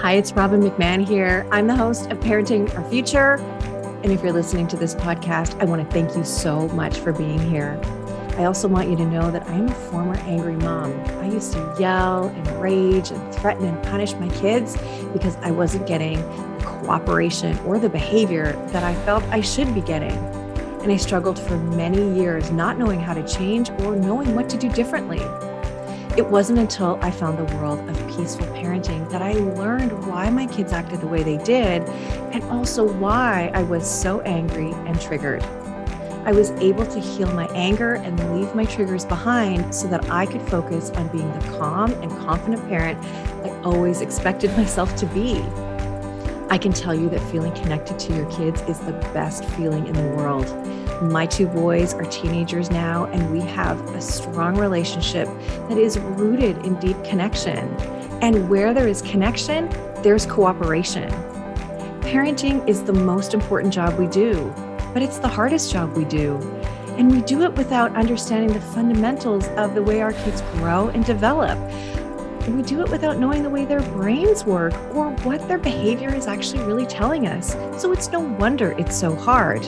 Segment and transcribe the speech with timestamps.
[0.00, 1.46] Hi, it's Robin McMahon here.
[1.50, 3.34] I'm the host of Parenting Our Future.
[4.02, 7.12] And if you're listening to this podcast, I want to thank you so much for
[7.12, 7.78] being here.
[8.38, 10.98] I also want you to know that I'm a former angry mom.
[11.20, 14.74] I used to yell and rage and threaten and punish my kids
[15.12, 16.16] because I wasn't getting
[16.56, 20.16] the cooperation or the behavior that I felt I should be getting.
[20.80, 24.56] And I struggled for many years not knowing how to change or knowing what to
[24.56, 25.20] do differently.
[26.16, 30.46] It wasn't until I found the world of peaceful parenting that I learned why my
[30.46, 31.82] kids acted the way they did
[32.32, 35.42] and also why I was so angry and triggered.
[36.24, 40.26] I was able to heal my anger and leave my triggers behind so that I
[40.26, 43.02] could focus on being the calm and confident parent
[43.44, 45.40] I always expected myself to be.
[46.50, 49.94] I can tell you that feeling connected to your kids is the best feeling in
[49.94, 50.46] the world.
[51.00, 55.28] My two boys are teenagers now, and we have a strong relationship
[55.70, 57.74] that is rooted in deep connection.
[58.20, 59.70] And where there is connection,
[60.02, 61.10] there's cooperation.
[62.02, 64.52] Parenting is the most important job we do,
[64.92, 66.36] but it's the hardest job we do.
[66.98, 71.02] And we do it without understanding the fundamentals of the way our kids grow and
[71.02, 71.58] develop.
[72.46, 76.26] We do it without knowing the way their brains work or what their behavior is
[76.26, 77.52] actually really telling us.
[77.80, 79.64] So it's no wonder it's so hard.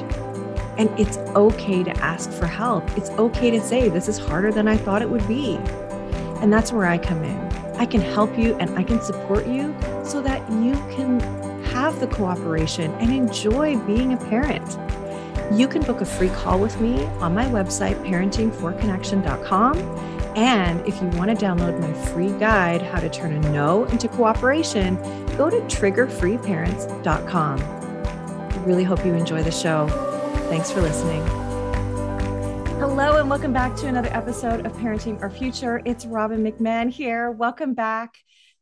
[0.78, 2.88] And it's okay to ask for help.
[2.96, 5.56] It's okay to say, this is harder than I thought it would be.
[6.40, 7.38] And that's where I come in.
[7.76, 11.20] I can help you and I can support you so that you can
[11.64, 14.78] have the cooperation and enjoy being a parent.
[15.52, 19.78] You can book a free call with me on my website, parentingforconnection.com.
[20.36, 24.08] And if you want to download my free guide, How to Turn a No into
[24.08, 24.96] Cooperation,
[25.36, 27.60] go to triggerfreeparents.com.
[27.60, 30.11] I really hope you enjoy the show.
[30.52, 31.26] Thanks for listening.
[32.78, 35.80] Hello, and welcome back to another episode of Parenting Our Future.
[35.86, 37.30] It's Robin McMahon here.
[37.30, 38.18] Welcome back.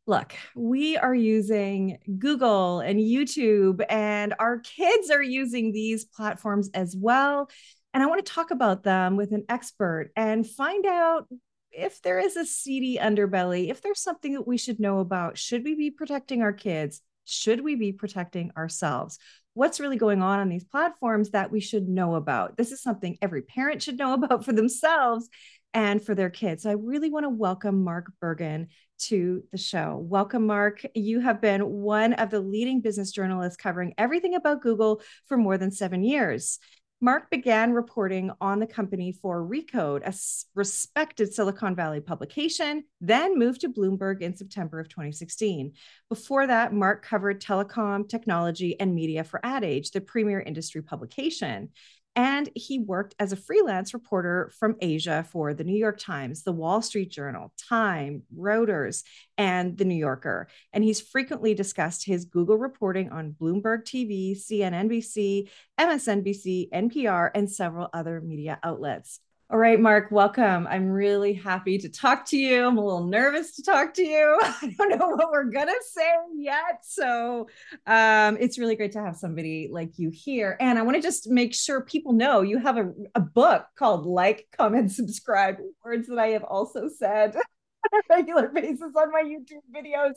[0.06, 6.94] Look, we are using Google and YouTube, and our kids are using these platforms as
[6.96, 7.50] well.
[7.92, 11.26] And I want to talk about them with an expert and find out
[11.72, 15.38] if there is a seedy underbelly, if there's something that we should know about.
[15.38, 17.00] Should we be protecting our kids?
[17.24, 19.18] Should we be protecting ourselves?
[19.54, 22.56] What's really going on on these platforms that we should know about.
[22.56, 25.28] This is something every parent should know about for themselves
[25.72, 26.64] and for their kids.
[26.64, 28.68] So I really want to welcome Mark Bergen
[28.98, 29.96] to the show.
[29.96, 30.82] Welcome, Mark.
[30.94, 35.56] You have been one of the leading business journalists covering everything about Google for more
[35.56, 36.58] than seven years.
[37.02, 40.12] Mark began reporting on the company for Recode, a
[40.54, 45.72] respected Silicon Valley publication, then moved to Bloomberg in September of 2016.
[46.10, 51.70] Before that, Mark covered telecom, technology, and media for Ad Age, the premier industry publication.
[52.16, 56.52] And he worked as a freelance reporter from Asia for the New York Times, the
[56.52, 59.04] Wall Street Journal, Time, Reuters,
[59.38, 60.48] and the New Yorker.
[60.72, 65.48] And he's frequently discussed his Google reporting on Bloomberg TV, CNBC,
[65.78, 69.20] MSNBC, NPR, and several other media outlets.
[69.52, 70.68] All right, Mark, welcome.
[70.68, 72.64] I'm really happy to talk to you.
[72.64, 74.38] I'm a little nervous to talk to you.
[74.44, 76.84] I don't know what we're going to say yet.
[76.84, 77.48] So
[77.84, 80.56] um, it's really great to have somebody like you here.
[80.60, 84.06] And I want to just make sure people know you have a, a book called
[84.06, 87.34] Like, Comment, Subscribe, words that I have also said.
[87.92, 90.14] on a regular basis on my YouTube videos.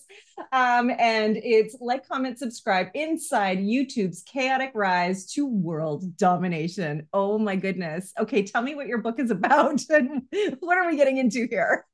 [0.51, 7.07] Um, and it's like, comment, subscribe inside YouTube's chaotic rise to world domination.
[7.13, 8.13] Oh my goodness.
[8.19, 10.23] Okay, tell me what your book is about and
[10.59, 11.85] what are we getting into here?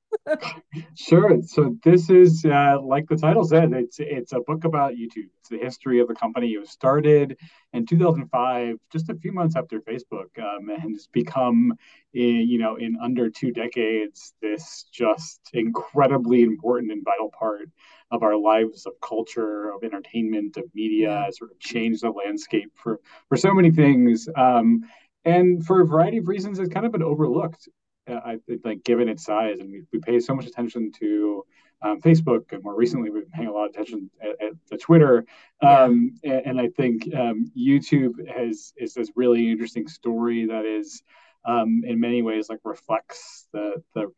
[0.96, 1.42] Sure.
[1.44, 5.30] So this is uh, like the title said, it's it's a book about YouTube.
[5.40, 6.54] It's the history of the company.
[6.54, 7.38] It was started
[7.74, 11.74] in 2005, just a few months after Facebook, um, and it's become,
[12.14, 17.70] in, you know, in under two decades, this just incredibly important and vital part
[18.12, 21.28] of our lives, of culture, of entertainment, of media.
[21.32, 24.28] Sort of changed the landscape for for so many things.
[24.36, 24.84] Um,
[25.26, 27.68] and for a variety of reasons, it's kind of been overlooked.
[28.14, 31.46] I like given its size, and we, we pay so much attention to
[31.82, 34.82] um, Facebook, and more recently we've been paying a lot of attention at, at, at
[34.82, 35.26] Twitter.
[35.62, 41.02] Um, and, and, I think um, YouTube has is this really interesting story that is,
[41.46, 44.12] um, in many ways, like reflects the the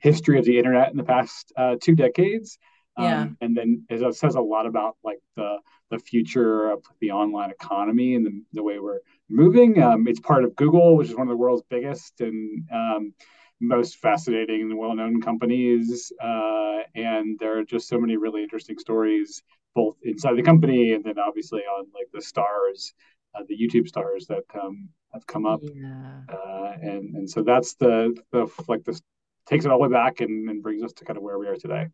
[0.00, 2.58] history of the internet in the past uh, two decades.
[2.98, 3.22] Yeah.
[3.22, 5.58] Um, and then it says a lot about like the
[5.90, 9.82] the future of the online economy and the, the way we're moving.
[9.82, 13.14] Um, it's part of Google, which is one of the world's biggest and um,
[13.60, 16.12] most fascinating and well-known companies.
[16.22, 19.42] Uh, and there are just so many really interesting stories,
[19.74, 22.94] both inside the company and then obviously on like the stars,
[23.34, 25.60] uh, the YouTube stars that um, have come up.
[25.62, 26.20] Yeah.
[26.32, 29.00] Uh, and and so that's the the like this
[29.46, 31.48] takes it all the way back and, and brings us to kind of where we
[31.48, 31.86] are today.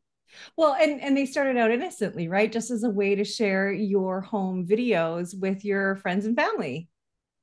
[0.57, 2.53] Well, and and they started out innocently, right?
[2.53, 6.89] Just as a way to share your home videos with your friends and family.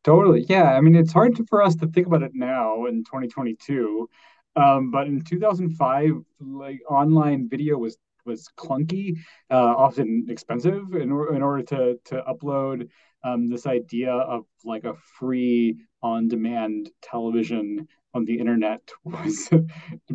[0.08, 0.46] Totally.
[0.48, 0.72] Yeah.
[0.74, 4.10] I mean, it's hard to, for us to think about it now in 2022.
[4.56, 9.18] Um, but in 2005, like online video was was clunky,
[9.52, 12.88] uh, often expensive in, or, in order to to upload
[13.26, 19.50] um, this idea of like a free on-demand television on the internet was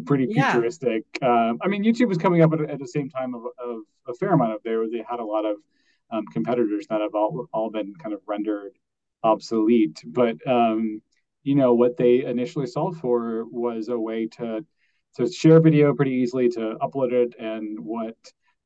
[0.06, 0.52] pretty yeah.
[0.52, 1.04] futuristic.
[1.20, 4.14] Um, I mean, YouTube was coming up at, at the same time of, of, a
[4.14, 4.88] fair amount of there.
[4.88, 5.56] They had a lot of
[6.10, 8.72] um, competitors that have all, all been kind of rendered
[9.22, 10.02] obsolete.
[10.06, 11.02] But um,
[11.42, 14.64] you know what they initially solved for was a way to
[15.16, 18.16] to share video pretty easily, to upload it, and what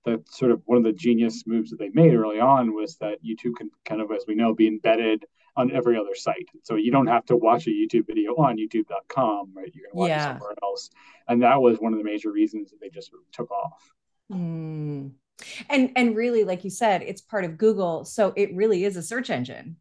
[0.04, 3.18] the sort of one of the genius moves that they made early on was that
[3.24, 5.24] YouTube can kind of, as we know, be embedded
[5.56, 6.48] on every other site.
[6.62, 9.70] So you don't have to watch a YouTube video on YouTube.com, right?
[9.74, 10.30] You can watch yeah.
[10.30, 10.90] it somewhere else,
[11.28, 13.90] and that was one of the major reasons that they just took off.
[14.32, 15.12] Mm.
[15.68, 19.02] And and really, like you said, it's part of Google, so it really is a
[19.02, 19.76] search engine.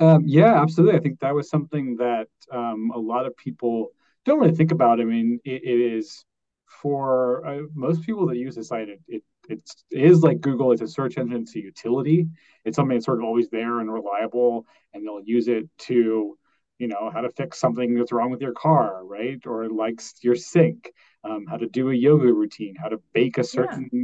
[0.00, 0.98] Um, yeah, absolutely.
[0.98, 3.90] I think that was something that um, a lot of people
[4.24, 5.00] don't really think about.
[5.00, 6.24] I mean, it, it is
[6.82, 10.72] for uh, most people that use the site, it, it it is like Google.
[10.72, 11.42] It's a search engine.
[11.42, 12.28] It's a utility.
[12.64, 16.38] It's something that's sort of always there and reliable, and they'll use it to,
[16.78, 19.40] you know, how to fix something that's wrong with your car, right?
[19.46, 20.92] Or likes your sink,
[21.24, 24.00] um, how to do a yoga routine, how to bake a certain yeah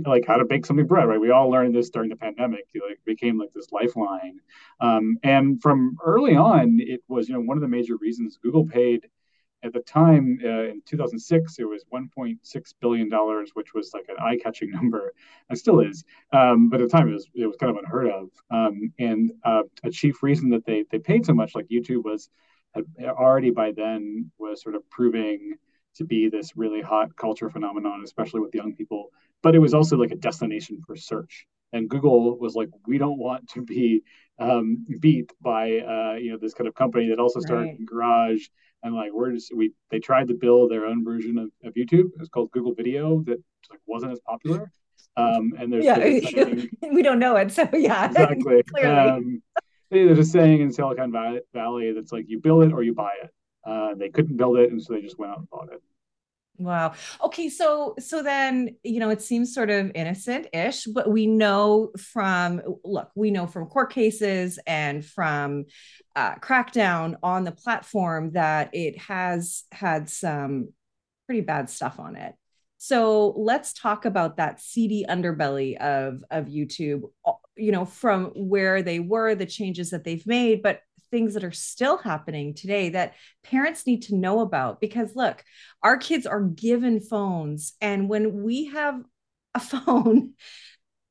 [0.00, 1.20] like how to bake something bread, right?
[1.20, 2.66] We all learned this during the pandemic.
[2.74, 4.40] It like became like this lifeline.
[4.80, 8.66] Um, and from early on, it was you know one of the major reasons Google
[8.66, 9.08] paid
[9.64, 14.16] at the time uh, in 2006 it was 1.6 billion dollars, which was like an
[14.20, 15.14] eye-catching number,
[15.48, 16.04] and still is.
[16.32, 18.28] Um, but at the time it was it was kind of unheard of.
[18.50, 22.28] Um, and uh, a chief reason that they they paid so much, like YouTube was
[22.74, 25.54] had already by then was sort of proving
[25.94, 29.10] to be this really hot culture phenomenon, especially with young people
[29.44, 31.46] but it was also like a destination for search.
[31.72, 34.02] And Google was like, we don't want to be
[34.40, 37.78] um, beat by uh, you know this kind of company that also started right.
[37.78, 38.48] in Garage
[38.84, 42.06] and like we're just we they tried to build their own version of, of YouTube.
[42.12, 44.70] It was called Google Video that like wasn't as popular.
[45.16, 48.82] Um, and there's yeah, saying, we don't know it, so yeah, exactly.
[48.82, 49.42] um,
[49.90, 53.30] they're just saying in Silicon Valley that's like you build it or you buy it.
[53.64, 55.80] Uh, they couldn't build it, and so they just went out and bought it.
[56.56, 56.92] Wow.
[57.24, 62.62] Okay, so so then, you know, it seems sort of innocent-ish, but we know from
[62.84, 65.64] look, we know from court cases and from
[66.14, 70.68] uh, crackdown on the platform that it has had some
[71.26, 72.34] pretty bad stuff on it.
[72.78, 77.02] So let's talk about that seedy underbelly of of YouTube,
[77.56, 80.80] you know, from where they were, the changes that they've made, but
[81.14, 83.14] things that are still happening today that
[83.44, 85.44] parents need to know about because look
[85.80, 89.00] our kids are given phones and when we have
[89.54, 90.32] a phone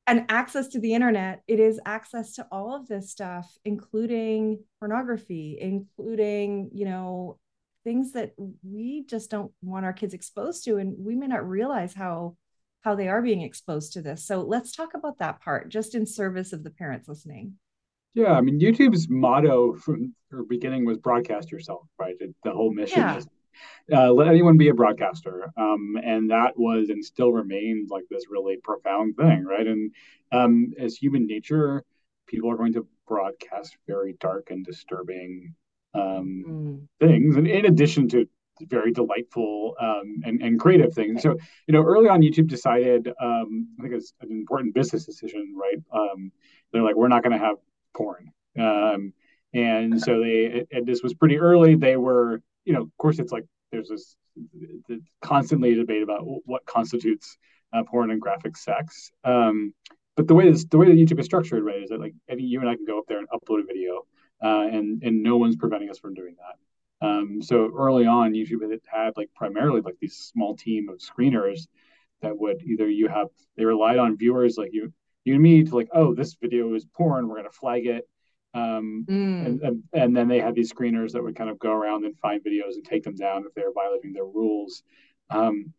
[0.06, 5.56] and access to the internet it is access to all of this stuff including pornography
[5.58, 7.38] including you know
[7.82, 11.94] things that we just don't want our kids exposed to and we may not realize
[11.94, 12.36] how
[12.82, 14.26] how they are being exposed to this.
[14.26, 17.54] So let's talk about that part just in service of the parents listening
[18.14, 22.14] yeah, I mean, YouTube's motto from the beginning was broadcast yourself, right?
[22.18, 23.16] The whole mission yeah.
[23.18, 23.26] is
[23.92, 25.50] uh, let anyone be a broadcaster.
[25.56, 29.66] Um, and that was and still remains like this really profound thing, right?
[29.66, 29.92] And
[30.32, 31.84] um, as human nature,
[32.26, 35.54] people are going to broadcast very dark and disturbing
[35.94, 37.06] um, mm.
[37.06, 37.36] things.
[37.36, 38.28] And in addition to
[38.62, 41.22] very delightful um, and, and creative things.
[41.22, 41.36] So,
[41.66, 45.82] you know, early on, YouTube decided, um, I think it's an important business decision, right?
[45.92, 46.30] Um,
[46.72, 47.56] they're like, we're not going to have
[47.96, 48.30] porn.
[48.58, 49.12] Um,
[49.52, 51.76] and so they, and this was pretty early.
[51.76, 54.16] They were, you know, of course, it's like there's this
[55.22, 57.36] constantly debate about what constitutes
[57.72, 59.10] uh, porn and graphic sex.
[59.24, 59.74] Um,
[60.16, 62.60] but the way this, the way that YouTube is structured, right, is that like you
[62.60, 64.06] and I can go up there and upload a video,
[64.42, 67.06] uh, and and no one's preventing us from doing that.
[67.06, 71.66] Um, so early on, YouTube had like primarily like these small team of screeners
[72.22, 74.92] that would either you have they relied on viewers like you
[75.24, 77.28] you need to like, oh, this video is porn.
[77.28, 78.08] We're going to flag it.
[78.54, 79.46] Um, mm.
[79.46, 82.16] and, and, and then they had these screeners that would kind of go around and
[82.18, 84.84] find videos and take them down if they're violating their rules.
[85.30, 85.72] Um,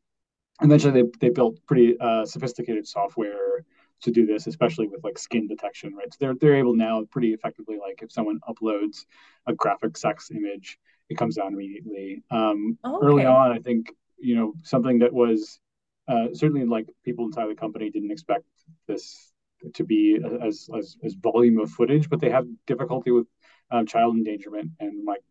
[0.61, 3.63] eventually, they, they built pretty uh, sophisticated software
[4.01, 6.11] to do this, especially with like skin detection, right?
[6.13, 9.05] So they're they're able now pretty effectively, like if someone uploads
[9.47, 10.77] a graphic sex image,
[11.09, 12.23] it comes down immediately.
[12.29, 13.05] Um, okay.
[13.05, 15.59] Early on, I think you know something that was
[16.07, 18.45] uh, certainly like people inside the company didn't expect
[18.87, 19.31] this
[19.74, 23.27] to be as, as, as volume of footage, but they have difficulty with
[23.72, 25.22] um, child endangerment and like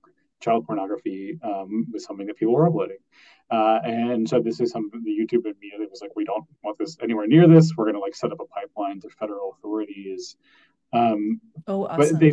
[0.40, 2.98] child pornography um, was something that people were uploading.
[3.50, 6.96] Uh, and so this is something the YouTube immediately was like, we don't want this
[7.02, 7.72] anywhere near this.
[7.76, 10.36] We're going to like set up a pipeline to federal authorities.
[10.92, 12.12] Um, oh, awesome.
[12.12, 12.32] But they,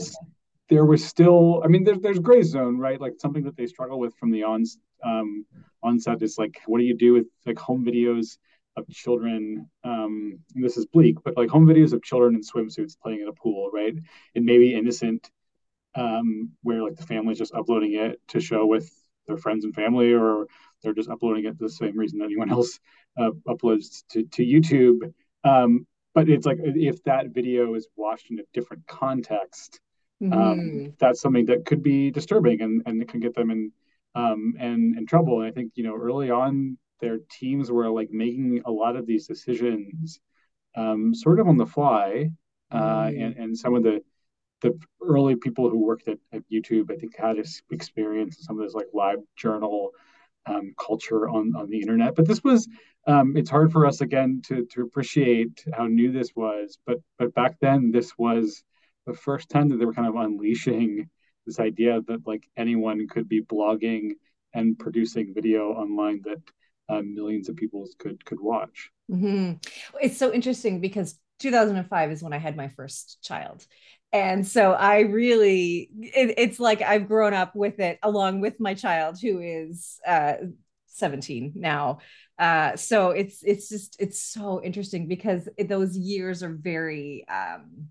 [0.70, 3.00] there was still, I mean, there's there's gray zone, right?
[3.00, 4.64] Like something that they struggle with from the on
[5.04, 5.46] um,
[5.84, 8.38] onset is like, what do you do with like home videos
[8.78, 9.70] of children?
[9.84, 13.34] Um, this is bleak, but like home videos of children in swimsuits playing in a
[13.34, 13.94] pool, right?
[14.34, 15.30] It may be innocent,
[15.96, 18.92] um, where like the family's just uploading it to show with
[19.28, 20.48] their friends and family, or
[20.82, 22.80] they're just uploading it the same reason anyone else
[23.18, 25.14] uh, uploads to, to YouTube.
[25.44, 29.80] Um, but it's like if that video is watched in a different context,
[30.22, 30.90] um, mm-hmm.
[31.00, 33.72] that's something that could be disturbing and, and it can get them in
[34.14, 35.42] um, and in trouble.
[35.42, 39.06] And I think you know early on their teams were like making a lot of
[39.06, 40.20] these decisions
[40.76, 42.30] um, sort of on the fly,
[42.72, 43.22] uh, mm-hmm.
[43.22, 44.02] and and some of the
[44.62, 47.38] the early people who worked at, at YouTube, I think, had
[47.72, 49.92] experience in some of this like live journal
[50.46, 52.16] um, culture on, on the internet.
[52.16, 52.68] But this was,
[53.08, 56.78] um, it's hard for us again to, to appreciate how new this was.
[56.86, 58.64] But but back then, this was
[59.06, 61.10] the first time that they were kind of unleashing
[61.46, 64.12] this idea that like anyone could be blogging
[64.54, 66.42] and producing video online that
[66.92, 68.90] uh, millions of people could could watch.
[69.10, 69.54] Mm-hmm.
[70.02, 73.66] It's so interesting because 2005 is when I had my first child,
[74.14, 78.74] and so i really it, it's like i've grown up with it along with my
[78.74, 80.34] child who is uh
[80.88, 82.00] 17 now
[82.38, 87.88] uh so it's it's just it's so interesting because it, those years are very um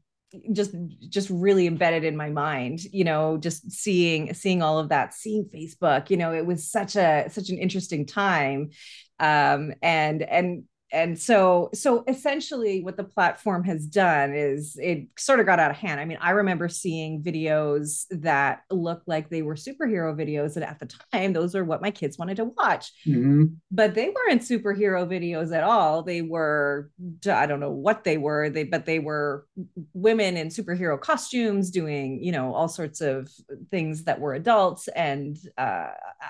[0.53, 0.75] just
[1.09, 5.45] just really embedded in my mind you know just seeing seeing all of that seeing
[5.45, 8.71] facebook you know it was such a such an interesting time.
[9.19, 15.40] Um and and and so so essentially what the platform has done is it sort
[15.40, 16.00] of got out of hand.
[16.00, 20.78] I mean i remember seeing videos that looked like they were superhero videos and at
[20.78, 22.92] the time those are what my kids wanted to watch.
[23.06, 23.44] Mm-hmm.
[23.70, 26.02] but they weren't superhero videos at all.
[26.02, 26.90] They were
[27.30, 28.50] i don't know what they were.
[28.50, 29.47] They but they were
[29.92, 33.28] women in superhero costumes doing you know all sorts of
[33.70, 35.88] things that were adults and uh,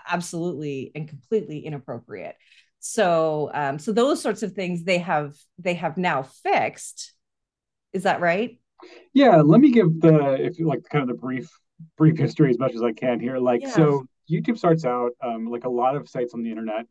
[0.09, 2.37] absolutely and completely inappropriate
[2.81, 7.15] so um, so those sorts of things they have they have now fixed
[7.93, 8.59] is that right
[9.13, 11.49] yeah let me give the if you like kind of the brief
[11.97, 13.71] brief history as much as i can here like yeah.
[13.71, 16.87] so youtube starts out um, like a lot of sites on the internet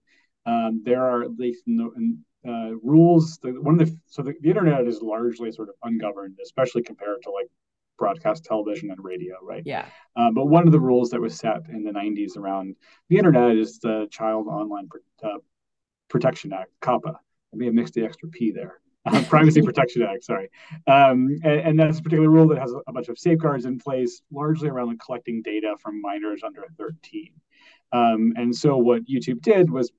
[0.45, 1.91] um, there are at least no,
[2.47, 6.37] uh, rules the, one of the so the, the internet is largely sort of ungoverned
[6.41, 7.47] especially compared to like
[7.99, 9.61] broadcast television and radio, right?
[9.65, 9.85] Yeah.
[10.15, 12.75] Um, but one of the rules that was set in the 90s around
[13.09, 14.87] the internet is the Child Online
[15.21, 15.37] uh,
[16.09, 17.15] Protection Act, COPPA.
[17.15, 18.79] I may have mixed the extra P there.
[19.05, 20.49] Uh, Privacy Protection Act, sorry.
[20.87, 24.21] Um, and, and, that's a particular rule that has a, bunch of safeguards in place,
[24.31, 27.31] largely around like, collecting data from minors under 13.
[27.91, 29.91] Um, and so what YouTube did was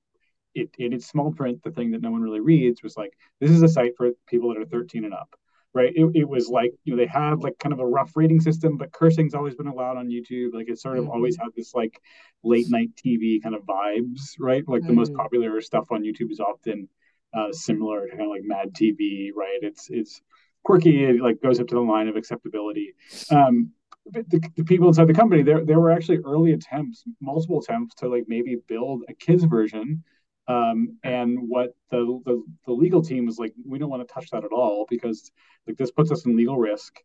[0.53, 3.51] it, in its small print, the thing that no one really reads was like, this
[3.51, 5.35] is a site for people that are 13 and up
[5.73, 5.91] right?
[5.95, 8.77] It, it was like, you know, they had like kind of a rough rating system,
[8.77, 10.53] but cursing's always been allowed on YouTube.
[10.53, 11.13] Like it sort of mm-hmm.
[11.13, 12.01] always had this like
[12.43, 14.63] late night TV kind of vibes, right?
[14.67, 14.87] Like mm-hmm.
[14.87, 15.21] the most mm-hmm.
[15.21, 16.89] popular stuff on YouTube is often
[17.33, 19.59] uh, similar to kind of like Mad TV, right?
[19.61, 20.21] It's it's
[20.63, 22.93] quirky, it like goes up to the line of acceptability.
[23.29, 23.71] Um,
[24.11, 27.95] but the, the people inside the company, there there were actually early attempts, multiple attempts
[27.95, 30.03] to like maybe build a kids version
[30.47, 34.29] um, and what the, the, the legal team was like, we don't want to touch
[34.31, 35.31] that at all because
[35.67, 36.99] like this puts us in legal risk.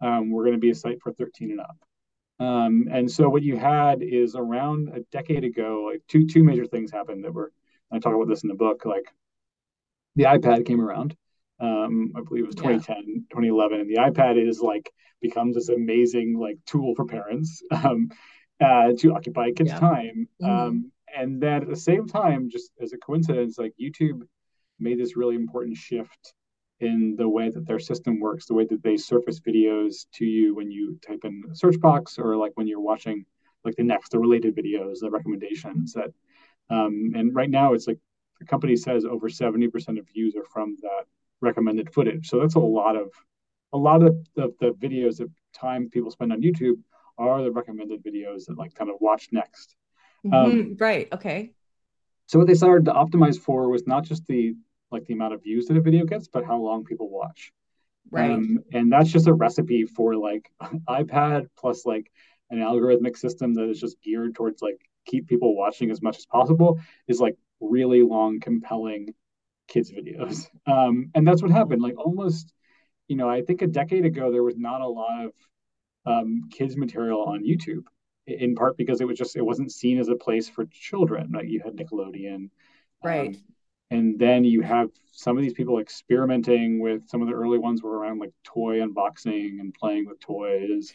[0.00, 1.76] Um, we're going to be a site for 13 and up.
[2.40, 6.66] Um, and so what you had is around a decade ago, like two two major
[6.66, 7.52] things happened that were.
[7.90, 8.84] I talk about this in the book.
[8.84, 9.12] Like
[10.14, 11.16] the iPad came around.
[11.58, 13.14] Um, I believe it was 2010, yeah.
[13.30, 18.10] 2011, and the iPad is like becomes this amazing like tool for parents um,
[18.60, 19.80] uh, to occupy kids' yeah.
[19.80, 20.28] time.
[20.40, 20.78] Mm-hmm.
[21.16, 24.22] And then at the same time, just as a coincidence, like YouTube
[24.78, 26.34] made this really important shift
[26.80, 30.54] in the way that their system works, the way that they surface videos to you
[30.54, 33.24] when you type in the search box or like when you're watching
[33.64, 36.12] like the next, the related videos, the recommendations that
[36.70, 37.98] um, and right now it's like
[38.38, 41.04] the company says over 70% of views are from that
[41.40, 42.28] recommended footage.
[42.28, 43.10] So that's a lot of
[43.72, 46.80] a lot of the, the videos of time people spend on YouTube
[47.18, 49.76] are the recommended videos that like kind of watch next.
[50.24, 50.34] Mm-hmm.
[50.34, 51.08] Um, right.
[51.12, 51.52] Okay.
[52.26, 54.54] So what they started to optimize for was not just the
[54.90, 57.52] like the amount of views that a video gets, but how long people watch.
[58.10, 58.30] Right.
[58.30, 60.50] Um, and that's just a recipe for like
[60.88, 62.10] iPad plus like
[62.50, 66.26] an algorithmic system that is just geared towards like keep people watching as much as
[66.26, 69.14] possible is like really long, compelling
[69.66, 70.46] kids videos.
[70.66, 71.80] Um, and that's what happened.
[71.80, 72.52] Like almost,
[73.08, 75.32] you know, I think a decade ago there was not a lot of
[76.04, 77.84] um, kids material on YouTube
[78.28, 81.32] in part because it was just it wasn't seen as a place for children.
[81.32, 82.50] Like you had Nickelodeon,
[83.02, 83.34] right?
[83.34, 83.42] Um,
[83.90, 87.82] and then you have some of these people experimenting with some of the early ones
[87.82, 90.92] were around like toy unboxing and playing with toys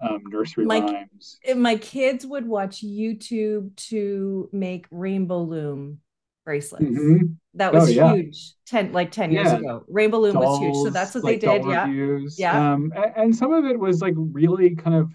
[0.00, 5.98] um, nursery my, rhymes my kids would watch youtube to make rainbow loom
[6.44, 7.26] bracelets mm-hmm.
[7.54, 8.14] that was oh, yeah.
[8.14, 11.40] huge 10 like 10 years ago rainbow loom Dolls, was huge so that's what like
[11.40, 12.38] they did yeah reviews.
[12.38, 15.14] yeah um, and, and some of it was like really kind of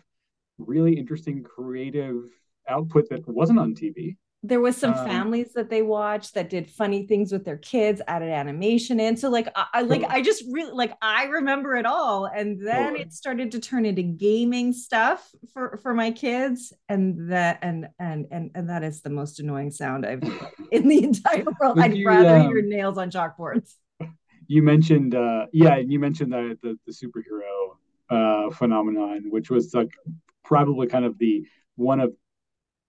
[0.57, 2.24] really interesting creative
[2.67, 4.15] output that wasn't on tv
[4.47, 8.01] there was some um, families that they watched that did funny things with their kids
[8.07, 9.17] added animation in.
[9.17, 12.25] So like i, I like i just really like i remember it all.
[12.25, 16.74] And then it started to turn into gaming stuff for for my kids.
[16.89, 20.21] And that and and and and that is the most annoying sound i've
[20.71, 21.79] in the entire world.
[21.79, 23.74] I'd you, rather um, hear nails on chalkboards.
[24.47, 27.77] You mentioned uh yeah you mentioned the the, the superhero
[28.12, 29.89] uh phenomenon which was like
[30.46, 32.14] probably kind of the one of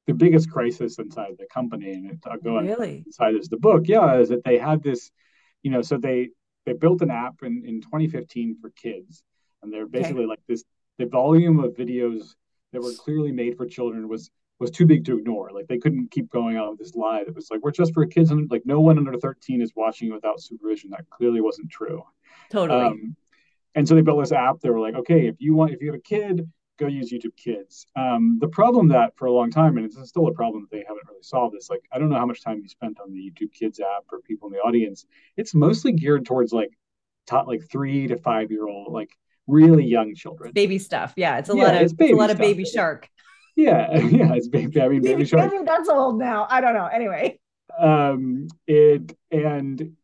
[0.07, 3.03] the biggest crisis inside the company, and I'll go really?
[3.05, 3.89] inside is the book.
[3.89, 5.11] Yeah, is that they had this,
[5.63, 6.31] you know, so they
[6.65, 9.23] they built an app in, in 2015 for kids,
[9.63, 10.31] and they're basically okay.
[10.31, 10.63] like this.
[10.99, 12.35] The volume of videos
[12.73, 15.51] that were clearly made for children was was too big to ignore.
[15.53, 18.07] Like they couldn't keep going on with this lie that was like we're just for
[18.07, 20.91] kids, and like no one under 13 is watching without supervision.
[20.91, 22.05] That clearly wasn't true.
[22.51, 22.85] Totally.
[22.85, 23.17] Um,
[23.75, 24.61] and so they built this app.
[24.61, 27.37] They were like, okay, if you want, if you have a kid go use YouTube
[27.37, 27.87] Kids.
[27.97, 30.85] Um, the problem that for a long time, and it's still a problem that they
[30.87, 33.19] haven't really solved, is like I don't know how much time you spent on the
[33.19, 35.07] YouTube Kids app or people in the audience.
[35.37, 36.71] It's mostly geared towards like
[37.27, 39.11] taught like three to five year old, like
[39.47, 40.53] really young children.
[40.53, 41.15] Baby stuff.
[41.17, 43.09] Yeah, it's a yeah, lot of it's, it's a lot of baby shark.
[43.57, 44.81] Yeah, yeah, it's baby.
[44.81, 45.53] I mean, baby, baby shark.
[45.65, 46.47] That's old now.
[46.51, 46.87] I don't know.
[46.87, 47.41] Anyway.
[47.79, 49.96] Um, it and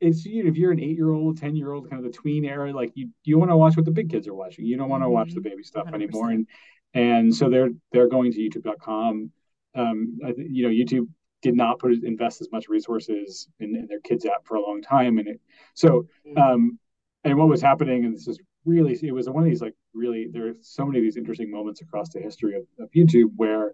[0.00, 2.16] it's you know, if you're an eight year old, ten year old, kind of the
[2.16, 4.64] tween era, like you you want to watch what the big kids are watching.
[4.64, 5.14] You don't want to mm-hmm.
[5.14, 5.94] watch the baby stuff 100%.
[5.94, 6.30] anymore.
[6.30, 6.46] And
[6.94, 9.30] and so they're they're going to YouTube.com.
[9.74, 11.08] Um, you know, YouTube
[11.42, 14.82] did not put invest as much resources in, in their kids app for a long
[14.82, 15.40] time, and it
[15.74, 16.38] so mm-hmm.
[16.38, 16.78] um,
[17.24, 20.28] and what was happening, and this is really it was one of these like really
[20.30, 23.72] there are so many of these interesting moments across the history of, of YouTube where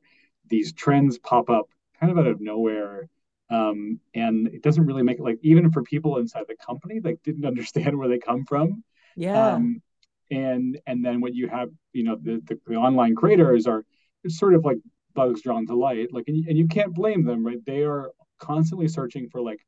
[0.49, 3.09] these trends pop up kind of out of nowhere
[3.51, 7.23] um, and it doesn't really make it like even for people inside the company like
[7.23, 8.83] didn't understand where they come from.
[9.17, 9.55] Yeah.
[9.55, 9.83] Um,
[10.31, 13.85] and and then what you have you know the, the, the online creators are
[14.25, 14.79] it's sort of like
[15.15, 16.13] bugs drawn to light.
[16.13, 17.65] Like and you, and you can't blame them right?
[17.65, 19.61] They are constantly searching for like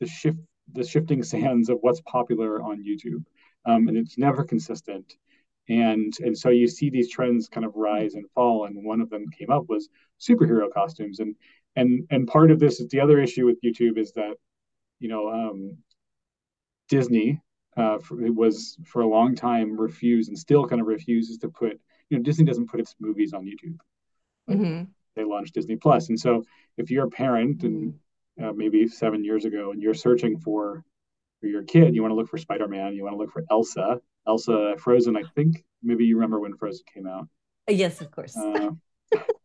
[0.00, 0.38] the shift
[0.72, 3.24] the shifting sands of what's popular on youtube.
[3.66, 5.14] Um, and it's never consistent.
[5.68, 8.66] And and so you see these trends kind of rise and fall.
[8.66, 9.88] And one of them came up was
[10.20, 11.20] superhero costumes.
[11.20, 11.34] And
[11.76, 14.34] and and part of this is the other issue with YouTube is that
[15.00, 15.76] you know um,
[16.88, 17.40] Disney
[17.76, 21.80] uh, for, was for a long time refused and still kind of refuses to put
[22.10, 23.78] you know Disney doesn't put its movies on YouTube.
[24.48, 24.84] Mm-hmm.
[25.16, 26.44] They launched Disney Plus, and so
[26.76, 27.94] if you're a parent and
[28.42, 30.84] uh, maybe seven years ago and you're searching for
[31.40, 33.44] for your kid, you want to look for Spider Man, you want to look for
[33.50, 35.16] Elsa, Elsa Frozen.
[35.16, 37.28] I think maybe you remember when Frozen came out.
[37.68, 38.36] Yes, of course.
[38.36, 38.70] Uh,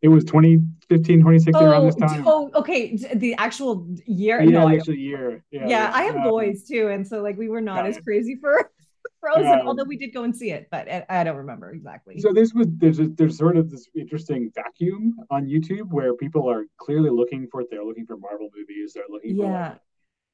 [0.01, 2.23] it was 2015 2016 oh, around this oh, time.
[2.25, 2.95] oh okay.
[3.15, 5.43] The actual year yeah no, actually year.
[5.51, 8.35] Yeah, yeah i have uh, boys too and so like we were not as crazy
[8.35, 8.71] for
[9.19, 12.19] frozen um, although we did go and see it but i don't remember exactly.
[12.19, 16.49] So this was there's a, there's sort of this interesting vacuum on youtube where people
[16.49, 19.69] are clearly looking for it they're looking for marvel movies they're looking for yeah.
[19.69, 19.79] like,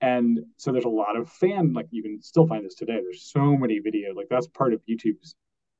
[0.01, 2.99] and so there's a lot of fan like you can still find this today.
[3.01, 5.35] There's so many videos like that's part of youtube's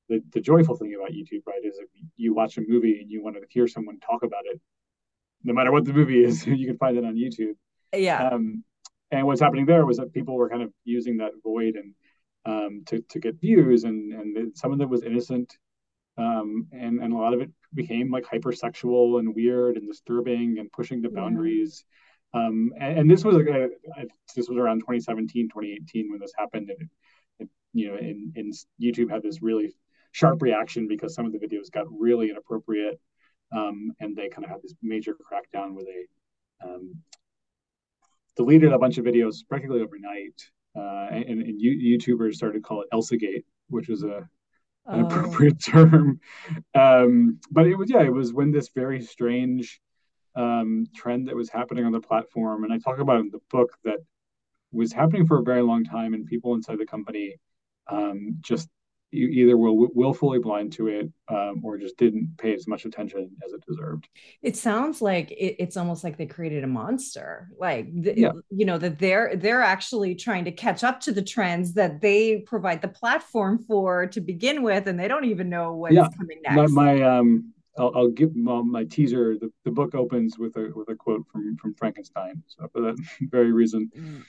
[0.09, 3.23] the, the joyful thing about YouTube, right, is if you watch a movie and you
[3.23, 4.59] want to hear someone talk about it,
[5.43, 7.55] no matter what the movie is, you can find it on YouTube.
[7.93, 8.29] Yeah.
[8.29, 8.63] Um,
[9.11, 11.93] and what's happening there was that people were kind of using that void and
[12.45, 15.57] um, to to get views, and and some of it was innocent,
[16.17, 20.71] um, and and a lot of it became like hypersexual and weird and disturbing and
[20.71, 21.83] pushing the boundaries.
[22.33, 26.69] Um, and, and, this was a, a, this was around 2017, 2018 when this happened,
[26.69, 26.89] and it,
[27.39, 29.73] it, you know, and, and YouTube had this really
[30.15, 32.97] sharp reaction because some of the videos got really inappropriate,
[33.51, 36.95] um, and they kind of had this major crackdown where they um,
[38.37, 40.41] deleted a bunch of videos practically overnight,
[40.73, 44.27] uh, and, and YouTubers started to call it ElsaGate, which was a
[44.87, 45.05] an oh.
[45.05, 46.21] appropriate term.
[46.73, 49.81] Um, but it was yeah, it was when this very strange
[50.37, 53.71] um, trend that was happening on the platform, and I talk about in the book
[53.83, 53.99] that
[54.71, 57.35] was happening for a very long time, and people inside the company
[57.91, 58.69] um, just
[59.11, 63.29] you either were willfully blind to it um, or just didn't pay as much attention
[63.45, 64.07] as it deserved.
[64.41, 68.31] It sounds like it, it's almost like they created a monster, like the, yeah.
[68.49, 72.39] you know that they're they're actually trying to catch up to the trends that they
[72.39, 76.07] provide the platform for to begin with, and they don't even know what's yeah.
[76.17, 76.71] coming next.
[76.71, 79.37] My, my um, I'll, I'll give my teaser.
[79.37, 82.43] The, the book opens with a with a quote from from Frankenstein.
[82.47, 83.91] So for that very reason.
[83.97, 84.23] Mm,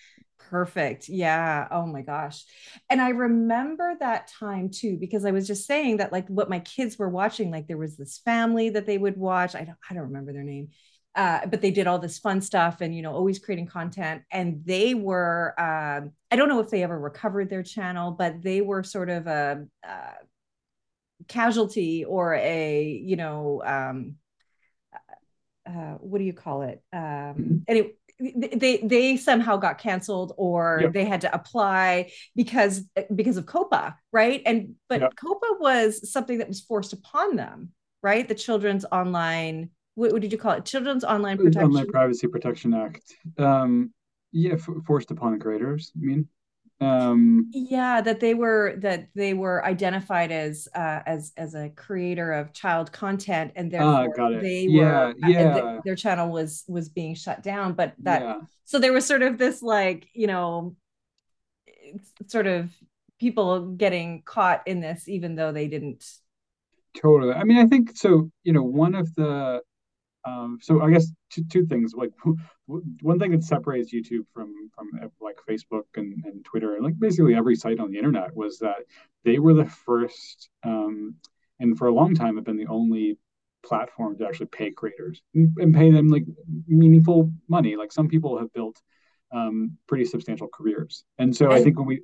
[0.51, 1.09] perfect.
[1.09, 1.69] Yeah.
[1.71, 2.45] Oh my gosh.
[2.89, 6.61] And I remember that time too, because I was just saying that like what my
[6.61, 9.55] kids were watching, like there was this family that they would watch.
[9.55, 10.69] I don't I don't remember their name.
[11.15, 14.61] Uh, but they did all this fun stuff and you know always creating content and
[14.67, 18.83] they were um, i don't know if they ever recovered their channel but they were
[18.83, 19.99] sort of a, a
[21.27, 24.17] casualty or a you know um,
[25.67, 27.57] uh, what do you call it um, mm-hmm.
[28.19, 30.93] They they somehow got canceled or yep.
[30.93, 32.83] they had to apply because
[33.15, 34.43] because of COPPA right?
[34.47, 35.15] And but yep.
[35.17, 38.27] COPPA was something that was forced upon them, right?
[38.27, 40.65] The Children's Online what, what did you call it?
[40.65, 43.15] Children's Online Protection Online Privacy Protection Act.
[43.39, 43.93] Um,
[44.31, 45.91] yeah, f- forced upon creators.
[45.97, 46.29] I mean,
[46.81, 52.33] um yeah that they were that they were identified as uh as as a creator
[52.33, 55.81] of child content and ah, therefore they yeah, were yeah.
[55.87, 58.41] their channel was was being shut down but that yeah.
[58.65, 60.77] so there was sort of this like you know
[62.27, 62.71] sort of
[63.19, 66.05] people getting caught in this even though they didn't
[66.95, 69.63] totally i mean i think so you know one of the
[70.27, 71.95] um, so I guess two, two things.
[71.95, 72.11] Like
[72.67, 76.99] one thing that separates YouTube from from uh, like Facebook and, and Twitter and like
[76.99, 78.85] basically every site on the internet was that
[79.25, 81.15] they were the first um,
[81.61, 83.19] and for a long time have been the only
[83.65, 86.25] platform to actually pay creators and, and pay them like
[86.67, 87.77] meaningful money.
[87.77, 88.81] Like some people have built
[89.33, 92.03] um, pretty substantial careers, and so I think when we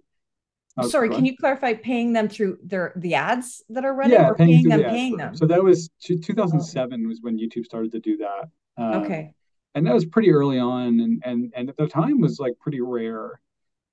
[0.78, 4.28] Oh, Sorry, can you clarify paying them through their the ads that are running yeah,
[4.28, 5.36] or paying, paying them the paying them?
[5.36, 7.08] So that was 2007 oh.
[7.08, 8.48] was when YouTube started to do that.
[8.78, 9.34] Um, okay.
[9.74, 12.80] And that was pretty early on and and and at the time was like pretty
[12.80, 13.40] rare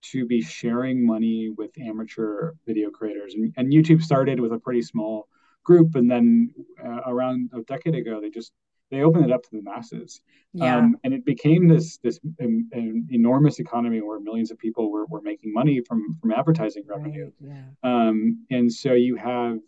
[0.02, 4.82] to be sharing money with amateur video creators and, and YouTube started with a pretty
[4.82, 5.28] small
[5.65, 8.54] group and then uh, around a decade ago they just
[8.91, 10.21] they opened it up to the masses.
[10.54, 10.78] Yeah.
[10.78, 12.69] Um, and it became this this um,
[13.10, 17.32] enormous economy where millions of people were, were making money from from advertising revenue.
[17.39, 17.56] Right.
[17.84, 18.08] Yeah.
[18.08, 19.60] Um, and so you have,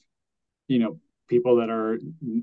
[0.67, 1.99] you know, people that are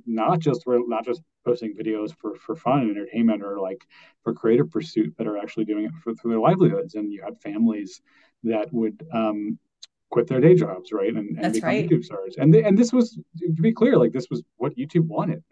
[0.06, 3.84] not just not just posting videos for for fun and entertainment or like
[4.22, 6.94] for creative pursuit, but are actually doing it for, for their livelihoods.
[6.94, 8.00] And you had families
[8.44, 9.58] that would um,
[10.10, 11.88] quit their day jobs, right, and, and become right.
[11.88, 12.36] YouTube stars.
[12.38, 15.42] And th- and this was to be clear, like this was what YouTube wanted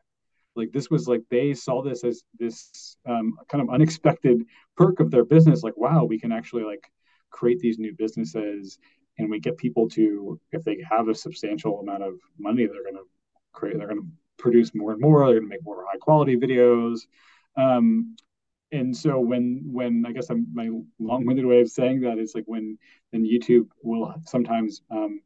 [0.56, 4.44] like this was like they saw this as this um, kind of unexpected
[4.76, 6.90] perk of their business like wow we can actually like
[7.30, 8.78] create these new businesses
[9.18, 12.94] and we get people to if they have a substantial amount of money they're going
[12.94, 13.06] to
[13.52, 16.36] create they're going to produce more and more they're going to make more high quality
[16.36, 17.00] videos.
[17.56, 18.16] Um,
[18.72, 22.44] and so when when i guess I'm, my long-winded way of saying that is like
[22.46, 22.76] when
[23.12, 25.20] then youtube will sometimes um,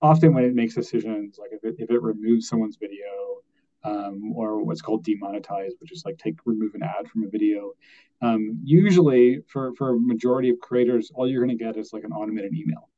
[0.00, 3.42] often when it makes decisions like if it, if it removes someone's video
[3.84, 7.72] um, or what's called demonetize, which is like take remove an ad from a video.
[8.20, 12.04] Um, usually, for for a majority of creators, all you're going to get is like
[12.04, 12.88] an automated email,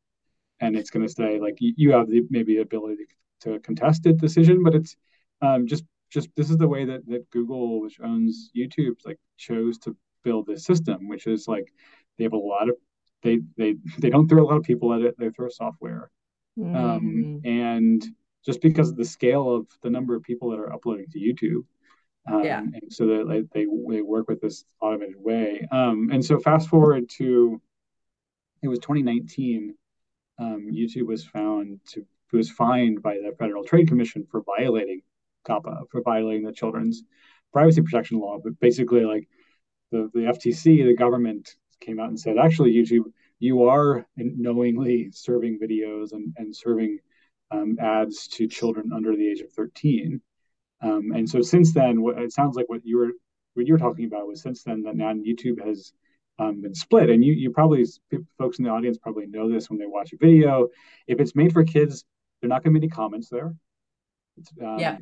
[0.60, 3.04] and it's going to say like you, you have the maybe ability
[3.40, 4.96] to contest a decision, but it's
[5.40, 9.78] um, just just this is the way that that Google, which owns YouTube, like chose
[9.78, 11.72] to build this system, which is like
[12.18, 12.76] they have a lot of
[13.22, 16.10] they they they don't throw a lot of people at it; they throw software,
[16.58, 17.40] mm.
[17.44, 18.06] and
[18.44, 21.64] just because of the scale of the number of people that are uploading to YouTube.
[22.26, 22.58] Um, yeah.
[22.58, 25.66] And so that like, they they work with this automated way.
[25.70, 27.60] Um, and so fast forward to
[28.62, 29.74] it was 2019.
[30.38, 35.02] Um, YouTube was found to was fined by the Federal Trade Commission for violating
[35.46, 37.04] COPPA for violating the children's
[37.52, 38.38] privacy protection law.
[38.42, 39.28] But basically, like
[39.92, 43.04] the the FTC, the government came out and said, actually, YouTube,
[43.38, 46.98] you are knowingly serving videos and and serving
[47.50, 50.20] um, ads to children under the age of 13.
[50.82, 53.12] Um, and so since then, what, it sounds like what you were
[53.54, 55.92] what you're talking about was since then that now YouTube has
[56.38, 57.10] um, been split.
[57.10, 57.84] And you you probably
[58.36, 60.68] folks in the audience probably know this when they watch a video.
[61.06, 62.04] If it's made for kids,
[62.40, 63.54] they're not going to be any comments there.
[64.60, 64.98] Um, yeah.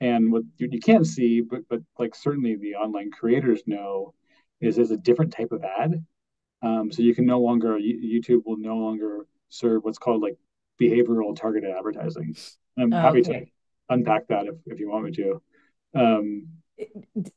[0.00, 4.14] And what you, you can't see, but but like certainly the online creators know,
[4.60, 6.04] is there's a different type of ad.
[6.62, 10.36] Um, so you can no longer YouTube will no longer serve what's called like
[10.80, 12.36] behavioral targeted advertising.
[12.78, 13.40] I'm oh, happy okay.
[13.40, 13.46] to
[13.88, 15.42] unpack that if, if you want me to.
[15.94, 16.48] Um,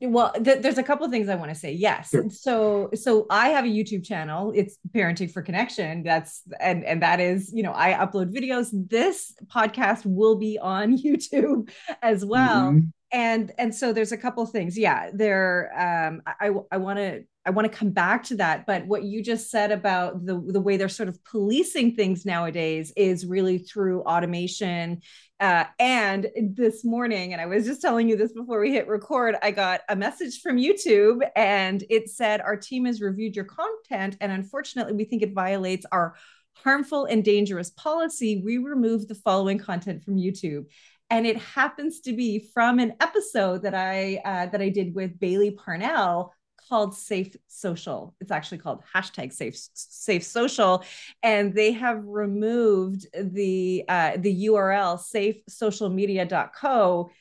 [0.02, 2.28] well th- there's a couple of things i want to say yes sure.
[2.30, 7.20] so so i have a youtube channel it's parenting for connection that's and and that
[7.20, 11.70] is you know i upload videos this podcast will be on youtube
[12.02, 12.88] as well mm-hmm.
[13.12, 17.24] and and so there's a couple of things yeah there um i i want to
[17.48, 20.62] I want to come back to that, but what you just said about the the
[20.62, 25.02] way they're sort of policing things nowadays is really through automation
[25.40, 29.36] Uh, and this morning, and I was just telling you this before we hit record,
[29.44, 34.18] I got a message from YouTube and it said, Our team has reviewed your content,
[34.20, 36.16] and unfortunately, we think it violates our
[36.64, 38.42] harmful and dangerous policy.
[38.44, 40.66] We remove the following content from YouTube.
[41.10, 45.20] And it happens to be from an episode that I uh, that I did with
[45.20, 46.34] Bailey Parnell
[46.68, 48.16] called Safe Social.
[48.20, 50.84] It's actually called hashtag Safe Safe Social,
[51.24, 57.12] and they have removed the uh, the URL safesocialmedia.co.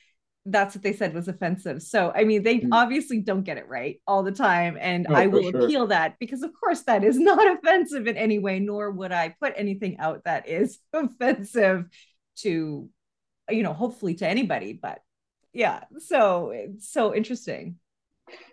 [0.48, 1.82] That's what they said was offensive.
[1.82, 2.68] So I mean, they mm.
[2.72, 5.64] obviously don't get it right all the time, and oh, I will sure.
[5.64, 8.60] appeal that because, of course, that is not offensive in any way.
[8.60, 11.86] Nor would I put anything out that is offensive
[12.38, 12.88] to,
[13.50, 14.72] you know, hopefully to anybody.
[14.72, 15.00] But
[15.52, 17.76] yeah, so it's so interesting.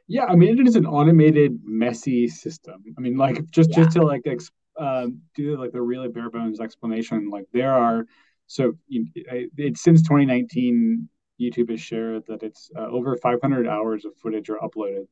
[0.08, 2.84] Yeah, I mean, it is an automated, messy system.
[2.98, 3.78] I mean, like just yeah.
[3.78, 7.30] just to like ex- uh, do like the really bare bones explanation.
[7.30, 8.06] Like there are
[8.48, 11.08] so it's since 2019,
[11.40, 15.08] YouTube has shared that it's uh, over 500 hours of footage are uploaded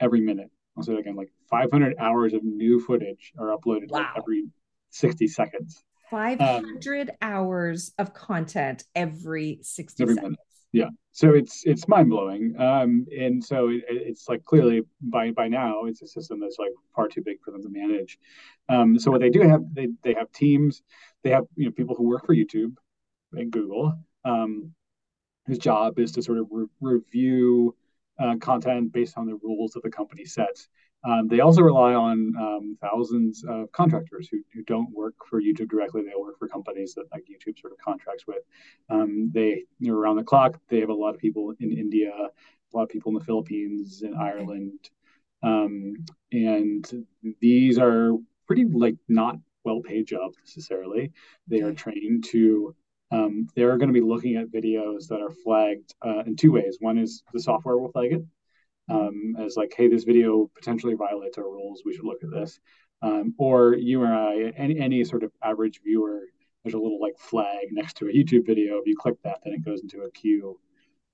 [0.00, 0.50] every minute.
[0.76, 4.00] I'll say it again, like 500 hours of new footage are uploaded wow.
[4.00, 4.44] like every
[4.90, 5.82] 60 seconds.
[6.10, 10.30] 500 um, hours of content every 60 every seconds.
[10.30, 10.47] Minute.
[10.72, 15.48] Yeah so it's it's mind blowing, um, and so it, it's like clearly by by
[15.48, 18.18] now it's a system that's like far too big for them to manage.
[18.68, 20.80] Um, so what they do have they they have teams,
[21.24, 22.76] they have you know people who work for YouTube
[23.32, 24.72] and Google, um,
[25.46, 27.74] whose job is to sort of re- review
[28.18, 30.68] uh, content based on the rules that the company sets.
[31.04, 35.70] Um, they also rely on um, thousands of contractors who, who don't work for YouTube
[35.70, 36.02] directly.
[36.02, 38.42] They work for companies that like YouTube sort of contracts with.
[38.90, 40.58] Um, they are around the clock.
[40.68, 44.02] They have a lot of people in India, a lot of people in the Philippines,
[44.02, 44.90] in Ireland,
[45.42, 45.94] um,
[46.32, 47.06] and
[47.40, 48.12] these are
[48.46, 51.12] pretty like not well-paid jobs necessarily.
[51.46, 52.74] They are trained to.
[53.10, 56.76] Um, they're going to be looking at videos that are flagged uh, in two ways.
[56.80, 58.22] One is the software will flag it,
[58.88, 61.82] um, as like, hey, this video potentially violates our rules.
[61.84, 62.60] We should look at this.
[63.00, 66.22] Um, or you or I, any, any sort of average viewer,
[66.62, 68.78] there's a little like flag next to a YouTube video.
[68.78, 70.58] If you click that, then it goes into a queue.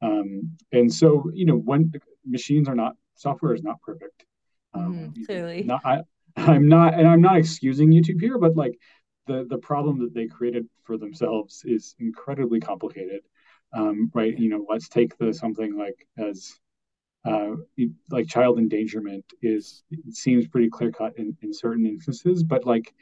[0.00, 1.92] Um, and so, you know, when
[2.26, 4.24] machines are not, software is not perfect.
[4.72, 5.62] Um, mm, clearly.
[5.62, 6.02] Not, I,
[6.36, 8.78] I'm not, and I'm not excusing YouTube here, but like
[9.26, 13.20] the the problem that they created for themselves is incredibly complicated.
[13.72, 14.36] Um, right?
[14.38, 16.54] You know, let's take the something like as
[17.24, 17.56] uh,
[18.10, 22.94] like child endangerment is it seems pretty clear cut in, in certain instances, but like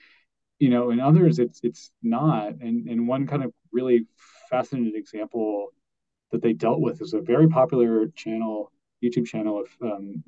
[0.59, 2.51] you know in others it's it's not.
[2.61, 4.07] And and one kind of really
[4.51, 5.69] fascinating example
[6.31, 10.23] that they dealt with is a very popular channel, YouTube channel of um,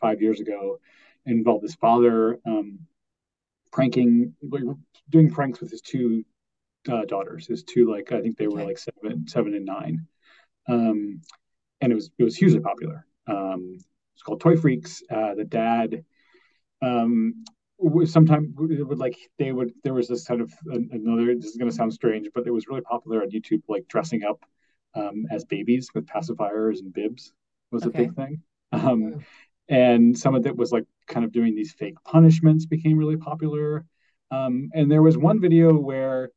[0.00, 0.78] five years ago,
[1.26, 2.78] involved this father um,
[3.72, 4.34] pranking,
[5.10, 6.24] doing pranks with his two
[6.90, 10.06] uh, daughters, his two like I think they were like seven, seven and nine,
[10.68, 11.20] um,
[11.80, 13.06] and it was it was hugely popular.
[13.30, 13.78] Um,
[14.14, 15.02] it's called Toy Freaks.
[15.10, 16.04] Uh, the dad,
[16.82, 17.44] um,
[18.04, 19.72] sometimes would like they would.
[19.84, 21.34] There was this kind of another.
[21.34, 24.24] This is going to sound strange, but it was really popular on YouTube, like dressing
[24.24, 24.44] up
[24.94, 27.32] um, as babies with pacifiers and bibs
[27.70, 27.98] was okay.
[27.98, 28.42] a big thing.
[28.72, 29.24] Um,
[29.68, 33.84] and some of it was like kind of doing these fake punishments became really popular.
[34.30, 36.30] Um, and there was one video where,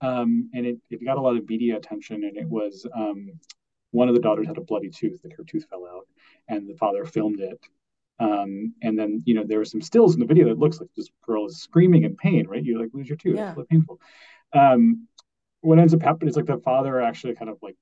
[0.00, 3.30] um, and it, it got a lot of media attention, and it was um,
[3.90, 6.06] one of the daughters had a bloody tooth, like her tooth fell out,
[6.50, 7.58] and the father filmed it.
[8.18, 10.90] Um, and then you know there were some stills in the video that looks like
[10.94, 12.62] this girl is screaming in pain, right?
[12.62, 13.48] You like lose your tooth, yeah.
[13.48, 14.00] it's really painful.
[14.52, 15.08] Um,
[15.62, 17.76] what ends up happening is like the father actually kind of like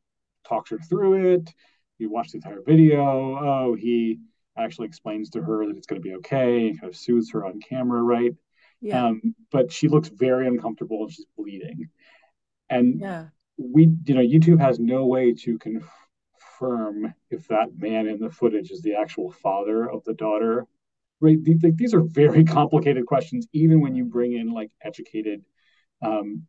[0.46, 1.52] talks her through it.
[1.98, 3.00] You watch the entire video.
[3.00, 4.20] Oh, he
[4.56, 7.44] actually explains to her that it's going to be okay and kind of soothes her
[7.44, 8.32] on camera, right?
[8.80, 9.06] Yeah.
[9.06, 11.88] Um, but she looks very uncomfortable and she's bleeding.
[12.70, 13.26] And yeah
[13.58, 15.90] we you know youtube has no way to confirm
[17.30, 20.66] if that man in the footage is the actual father of the daughter
[21.20, 25.44] right these, these are very complicated questions even when you bring in like educated
[26.02, 26.46] um,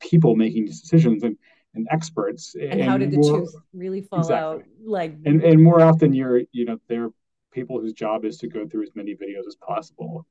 [0.00, 1.36] people making decisions and
[1.74, 4.36] and experts and, and how did the more, truth really fall exactly.
[4.36, 7.10] out like and, and more often you're you know they're
[7.52, 10.26] people whose job is to go through as many videos as possible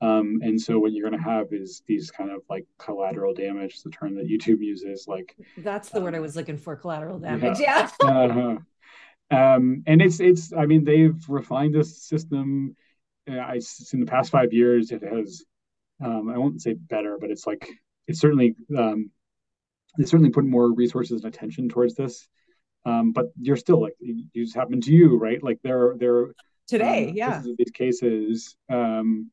[0.00, 3.82] um, and so what you're going to have is these kind of like collateral damage,
[3.82, 6.76] the term that YouTube uses, like that's the um, word I um, was looking for,
[6.76, 7.58] collateral damage.
[7.58, 7.90] Yeah.
[8.02, 8.08] yeah.
[8.08, 9.36] uh-huh.
[9.36, 12.76] um, and it's it's I mean they've refined this system.
[13.28, 13.60] Uh, I
[13.92, 15.44] in the past five years it has
[16.02, 17.68] um, I won't say better, but it's like
[18.06, 19.10] it's certainly um,
[19.98, 22.28] they certainly put more resources and attention towards this.
[22.84, 25.42] Um, but you're still like you just happened to you, right?
[25.42, 26.28] Like there there
[26.68, 27.42] today, um, yeah.
[27.58, 29.32] These cases um,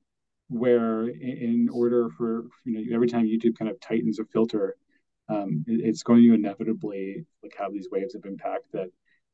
[0.50, 4.76] where in order for you know every time youtube kind of tightens a filter
[5.28, 8.90] um, it's going to inevitably like have these waves of impact that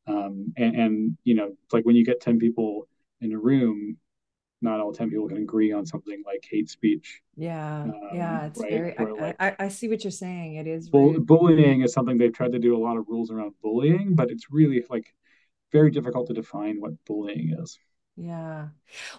[0.08, 2.88] um, and, and you know like when you get 10 people
[3.20, 3.98] in a room
[4.62, 8.62] not all 10 people can agree on something like hate speech yeah um, yeah it's
[8.62, 8.72] right?
[8.72, 12.18] very I, like, I, I, see what you're saying it is bull- bullying is something
[12.18, 15.14] they've tried to do a lot of rules around bullying but it's really like
[15.74, 17.78] very difficult to define what bullying is
[18.22, 18.68] yeah.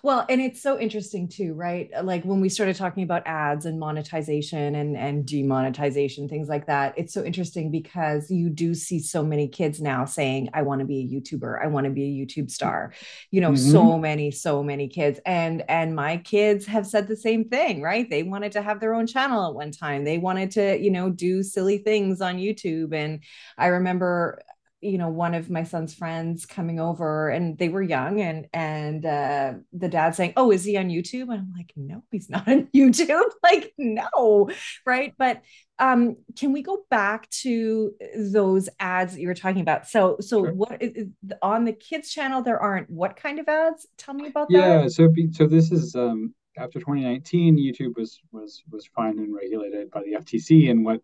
[0.05, 1.91] Well, and it's so interesting too, right?
[2.05, 6.95] Like when we started talking about ads and monetization and and demonetization, things like that.
[6.97, 10.85] It's so interesting because you do see so many kids now saying, I want to
[10.85, 12.93] be a YouTuber, I want to be a YouTube star.
[13.33, 13.73] You know, mm-hmm.
[13.73, 15.19] so many, so many kids.
[15.27, 18.09] And and my kids have said the same thing, right?
[18.09, 20.05] They wanted to have their own channel at one time.
[20.05, 22.95] They wanted to, you know, do silly things on YouTube.
[22.95, 23.19] And
[23.59, 24.43] I remember
[24.83, 29.07] you know one of my son's friends coming over and they were young and and
[29.07, 31.23] uh, the dad saying oh is he on youtube?
[31.23, 33.23] And i'm like no he's not on youtube.
[33.43, 34.51] Like no
[34.85, 35.15] right?
[35.17, 35.43] But
[35.79, 39.89] um can we go back to those ads that you were talking about?
[39.89, 40.53] So so sure.
[40.53, 41.09] what is,
[41.41, 43.87] on the kids channel there aren't what kind of ads?
[43.97, 44.83] Tell me about yeah, that.
[44.83, 49.91] Yeah so so this is um after 2019 youtube was was was fined and regulated
[49.91, 51.01] by the ftc and what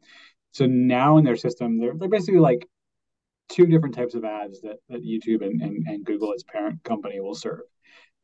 [0.52, 2.66] so now in their system they're, they're basically like
[3.48, 7.20] two different types of ads that, that YouTube and, and, and Google, its parent company,
[7.20, 7.60] will serve.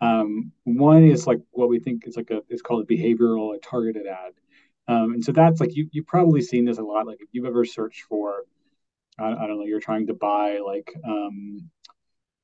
[0.00, 3.58] Um, one is like what we think is like a it's called a behavioral, a
[3.58, 4.32] targeted ad,
[4.88, 7.06] um, and so that's like you you've probably seen this a lot.
[7.06, 8.44] Like if you've ever searched for,
[9.18, 11.70] I, I don't know, you're trying to buy like um,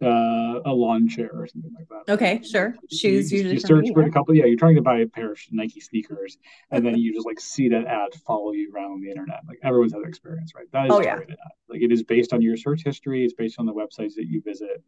[0.02, 2.12] uh, a lawn chair or something like that.
[2.12, 2.74] Okay, sure.
[2.90, 3.54] Shoes you, usually.
[3.54, 4.34] You search for a couple.
[4.34, 6.38] Yeah, you're trying to buy a pair of Nike sneakers,
[6.70, 9.40] and then you just like see that ad follow you around the internet.
[9.46, 10.66] Like everyone's had that experience, right?
[10.72, 11.44] That is oh, targeted yeah.
[11.44, 11.52] ad.
[11.68, 13.24] Like it is based on your search history.
[13.24, 14.82] It's based on the websites that you visit.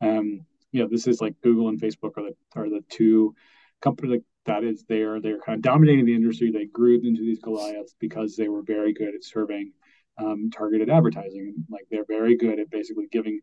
[0.00, 3.34] Um, you know, this is like Google and Facebook are the are the two
[3.80, 5.20] companies like, that is there.
[5.20, 6.50] They're kind of dominating the industry.
[6.50, 9.72] They grew into these Goliaths because they were very good at serving
[10.18, 11.54] um, targeted advertising.
[11.70, 13.40] Like they're very good at basically giving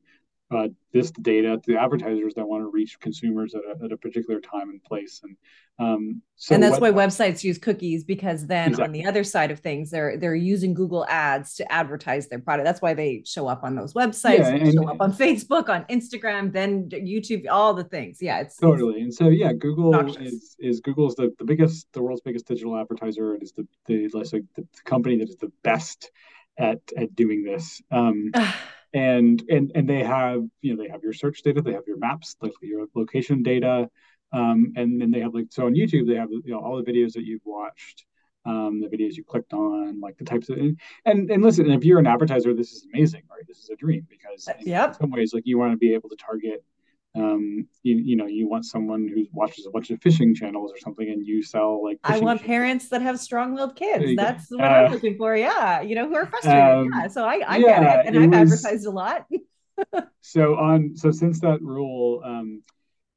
[0.51, 4.39] uh, this data to advertisers that want to reach consumers at a, at a particular
[4.39, 5.21] time and place.
[5.23, 5.37] And
[5.77, 8.85] um, so and that's what, why websites use cookies because then exactly.
[8.85, 12.65] on the other side of things, they're they're using Google Ads to advertise their product.
[12.65, 15.85] That's why they show up on those websites, yeah, and, show up on Facebook, on
[15.85, 18.17] Instagram, then YouTube, all the things.
[18.19, 19.01] Yeah, it's totally.
[19.01, 23.35] And so yeah, Google is is Google's the, the biggest, the world's biggest digital advertiser.
[23.35, 26.09] It is the the, like the, the company that is the best
[26.57, 27.81] at at doing this.
[27.91, 28.31] Um,
[28.93, 31.97] and and and they have you know they have your search data they have your
[31.97, 33.89] maps like your location data
[34.31, 36.91] um, and then they have like so on youtube they have you know all the
[36.91, 38.05] videos that you've watched
[38.45, 41.83] um, the videos you clicked on like the types of and and, and listen if
[41.83, 44.89] you're an advertiser this is amazing right this is a dream because in, yep.
[44.89, 46.63] in some ways like you want to be able to target
[47.15, 50.77] um you, you know you want someone who watches a bunch of fishing channels or
[50.77, 54.15] something and you sell like i want parents that have strong-willed kids.
[54.15, 54.57] That's go.
[54.57, 55.35] what uh, i'm looking for.
[55.35, 56.61] Yeah you know who are frustrated.
[56.61, 59.25] um, yeah so i, I yeah, get it and it i've was, advertised a lot.
[60.21, 62.61] So on so since that rule um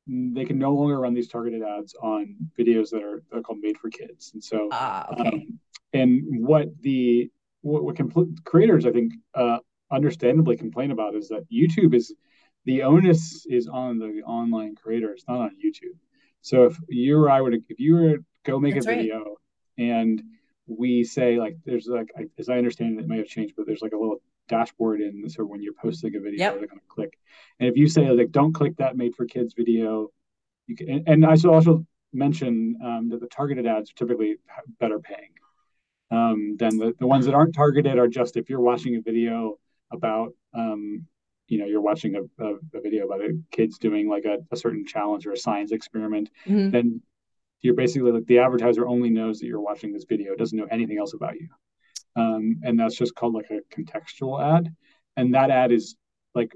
[0.06, 3.58] they can no longer run these targeted ads on videos that are, that are called
[3.60, 4.30] made for kids.
[4.32, 5.28] And so uh, okay.
[5.28, 5.58] um,
[5.92, 7.30] and what the
[7.62, 9.58] what, what compl- creators i think uh
[9.90, 12.14] understandably complain about is that youtube is
[12.64, 15.12] the onus is on the online creator.
[15.12, 15.96] It's not on YouTube.
[16.40, 18.90] So if you or I were to, if you were to go make That's a
[18.90, 19.36] video
[19.78, 19.84] right.
[19.84, 20.22] and
[20.66, 23.82] we say like, there's like, as I understand it, it may have changed, but there's
[23.82, 26.58] like a little dashboard in so when you're posting a video, yep.
[26.58, 27.18] they're going to click.
[27.60, 30.08] And if you say like, don't click that made for kids video,
[30.66, 34.36] you can, and, and I should also mention um, that the targeted ads are typically
[34.78, 35.30] better paying.
[36.10, 39.58] Um, than the, the ones that aren't targeted are just if you're watching a video
[39.90, 41.06] about um,
[41.52, 44.56] you know you're watching a, a, a video about a kids doing like a, a,
[44.56, 46.70] certain challenge or a science experiment mm-hmm.
[46.70, 47.00] then
[47.62, 50.34] you're basically like the advertiser only knows that you're watching this video.
[50.34, 51.48] Doesn't know anything else about you.
[52.16, 54.74] Um, and that's just called like a contextual ad.
[55.16, 55.96] And that ad is
[56.34, 56.52] like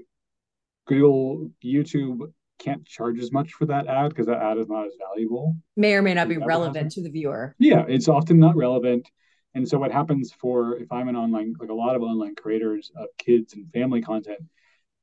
[0.87, 4.93] google youtube can't charge as much for that ad because that ad is not as
[4.97, 7.53] valuable may or may not be relevant to the viewer.
[7.59, 9.07] Yeah it's often not relevant.
[9.53, 12.91] And so what happens for if i'm an online like a lot of online creators
[12.95, 14.39] of kids and family content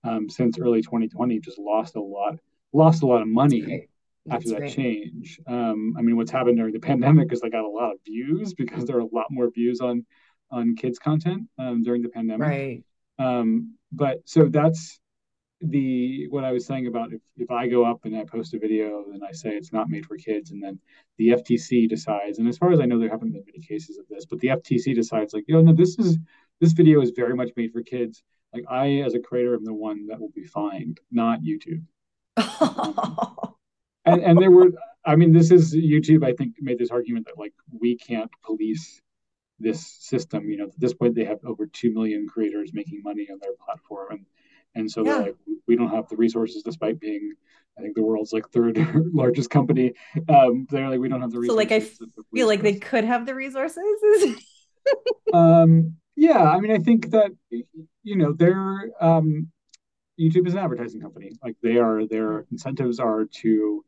[0.04, 2.36] um, since early 2020 just lost a lot
[2.72, 3.88] lost a lot of money
[4.30, 5.40] after that change.
[5.46, 8.54] Um, I mean, what's happened during the pandemic is they got a lot of views
[8.54, 10.04] because there are a lot more views on
[10.50, 12.48] on kids content um, during the pandemic.
[12.48, 12.84] Right.
[13.18, 15.00] Um, but so that's
[15.60, 18.58] the what I was saying about if, if I go up and I post a
[18.58, 20.78] video and I say it's not made for kids, and then
[21.16, 24.06] the FTC decides, and as far as I know, there haven't been many cases of
[24.08, 26.18] this, but the FTC decides like, you know, no, this is
[26.60, 28.22] this video is very much made for kids
[28.54, 31.84] like I, as a creator, am the one that will be fined, not YouTube.
[32.36, 33.54] um,
[34.04, 34.70] and and there were,
[35.04, 36.24] I mean, this is YouTube.
[36.24, 39.00] I think made this argument that like we can't police
[39.58, 40.48] this system.
[40.48, 43.52] You know, at this point they have over two million creators making money on their
[43.64, 44.26] platform, and
[44.74, 45.12] and so yeah.
[45.12, 45.36] they're like,
[45.66, 47.32] we don't have the resources, despite being,
[47.78, 48.78] I think, the world's like third
[49.12, 49.94] largest company.
[50.28, 51.52] Um, they're like, we don't have the resources.
[51.52, 53.84] So like, I feel like they could have the resources.
[55.32, 57.32] um, yeah, I mean, I think that
[58.04, 59.50] you know they're um,
[60.18, 61.32] YouTube is an advertising company.
[61.42, 63.84] Like they are, their incentives are to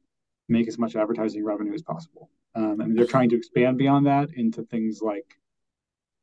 [0.49, 2.31] make as much advertising revenue as possible.
[2.55, 5.39] Um, and they're trying to expand beyond that into things like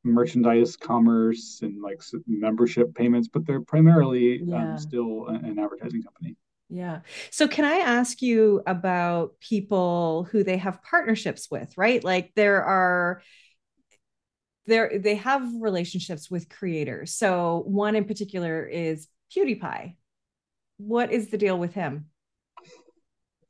[0.03, 4.71] merchandise commerce and like membership payments, but they're primarily um, yeah.
[4.71, 6.35] um, still an advertising company.
[6.69, 7.01] Yeah.
[7.29, 12.03] So, can I ask you about people who they have partnerships with, right?
[12.03, 13.21] Like there are
[14.65, 17.13] there they have relationships with creators.
[17.13, 19.95] So, one in particular is PewDiePie.
[20.77, 22.07] What is the deal with him?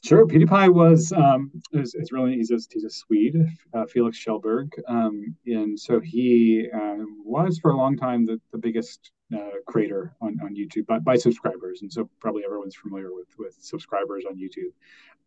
[0.03, 0.27] Sure.
[0.27, 3.37] PewDiePie was, um, is, is really, he's a, he's a Swede,
[3.73, 4.67] uh, Felix Kjellberg.
[4.89, 10.13] Um, and so he uh, was for a long time the, the biggest uh, creator
[10.21, 11.83] on, on YouTube by, by subscribers.
[11.83, 14.73] And so probably everyone's familiar with, with subscribers on YouTube.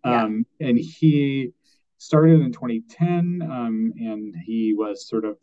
[0.05, 0.69] Um, yeah.
[0.69, 1.53] And he
[1.97, 5.39] started in 2010 um, and he was sort of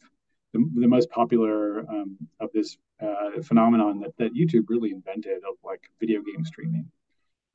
[0.54, 5.56] the, the most popular um, of this uh, phenomenon that, that YouTube really invented of
[5.64, 6.90] like video game streaming.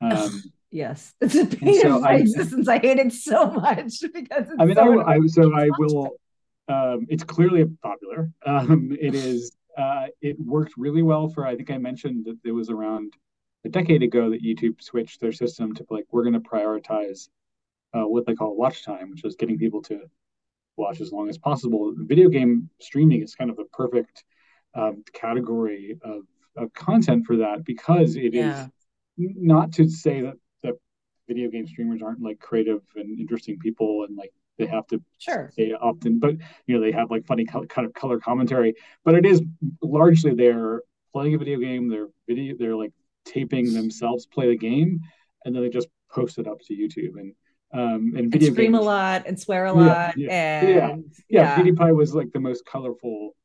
[0.01, 2.67] Um, yes, it's a pain so of my I, existence.
[2.67, 6.11] I hate it so much because I mean, so I, I, so I will.
[6.67, 8.31] Um, it's clearly popular.
[8.45, 9.55] Um, it is.
[9.77, 11.47] Uh, it worked really well for.
[11.47, 13.13] I think I mentioned that it was around
[13.65, 17.29] a decade ago that YouTube switched their system to like we're going to prioritize
[17.93, 20.01] uh, what they call watch time, which is getting people to
[20.79, 21.93] watch as long as possible.
[21.97, 24.23] Video game streaming is kind of the perfect
[24.73, 26.23] um, category of,
[26.55, 28.65] of content for that because it yeah.
[28.65, 28.69] is
[29.17, 30.73] not to say that that
[31.27, 35.51] video game streamers aren't like creative and interesting people and like they have to sure
[35.55, 36.35] say often but
[36.67, 38.73] you know they have like funny kind of color commentary
[39.05, 39.41] but it is
[39.81, 40.81] largely they're
[41.13, 42.91] playing a video game they're video they're like
[43.25, 44.99] taping themselves play the game
[45.45, 47.33] and then they just post it up to youtube and
[47.71, 50.69] um and video and scream games, a lot and swear a lot yeah, yeah, and
[50.69, 50.97] yeah,
[51.29, 51.57] yeah.
[51.57, 51.57] yeah.
[51.57, 53.35] PewDiePie was like the most colorful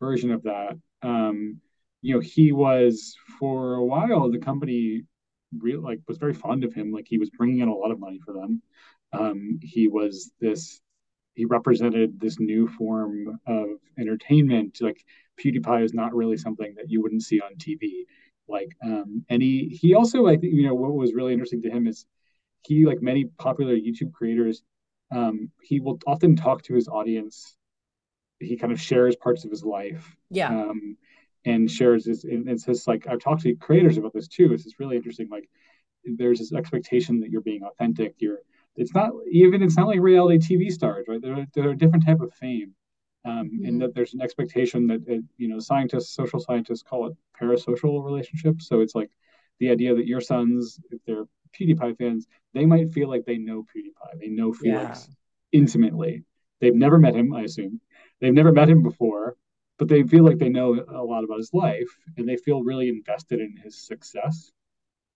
[0.00, 1.60] version of that um
[2.00, 5.04] you know he was for a while the company
[5.58, 6.92] real like was very fond of him.
[6.92, 8.62] Like he was bringing in a lot of money for them.
[9.12, 10.80] Um, he was this.
[11.34, 13.68] He represented this new form of
[13.98, 14.78] entertainment.
[14.80, 15.04] Like
[15.40, 18.04] PewDiePie is not really something that you wouldn't see on TV.
[18.48, 21.70] Like, um, and he he also I think you know what was really interesting to
[21.70, 22.06] him is
[22.62, 24.62] he like many popular YouTube creators.
[25.14, 27.56] Um, he will often talk to his audience.
[28.40, 30.16] He kind of shares parts of his life.
[30.30, 30.48] Yeah.
[30.48, 30.96] Um,
[31.46, 34.78] and shares this it's just like i've talked to creators about this too it's just
[34.78, 35.48] really interesting like
[36.04, 38.38] there's this expectation that you're being authentic you're
[38.74, 42.20] it's not even it's not like reality tv stars right they're, they're a different type
[42.20, 42.74] of fame
[43.24, 43.64] um, mm-hmm.
[43.64, 48.04] and that there's an expectation that it, you know scientists social scientists call it parasocial
[48.04, 49.10] relationships so it's like
[49.60, 51.24] the idea that your sons if they're
[51.58, 55.58] pewdiepie fans they might feel like they know pewdiepie they know felix yeah.
[55.58, 56.22] intimately
[56.60, 57.80] they've never met him i assume
[58.20, 59.36] they've never met him before
[59.78, 62.88] but they feel like they know a lot about his life and they feel really
[62.88, 64.50] invested in his success.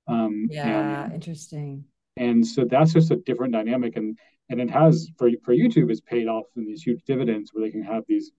[0.06, 1.84] Um, yeah, and, interesting.
[2.16, 4.18] And so that's just a different dynamic, and
[4.48, 7.70] and it has for for YouTube, it's paid off in these huge dividends where they
[7.70, 8.32] can have these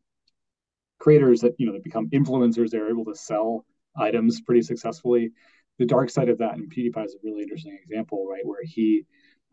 [0.99, 2.69] creators that you know that become influencers.
[2.69, 3.65] They're able to sell
[3.95, 5.31] items pretty successfully.
[5.81, 9.03] The dark side of that, and PewDiePie is a really interesting example, right, where he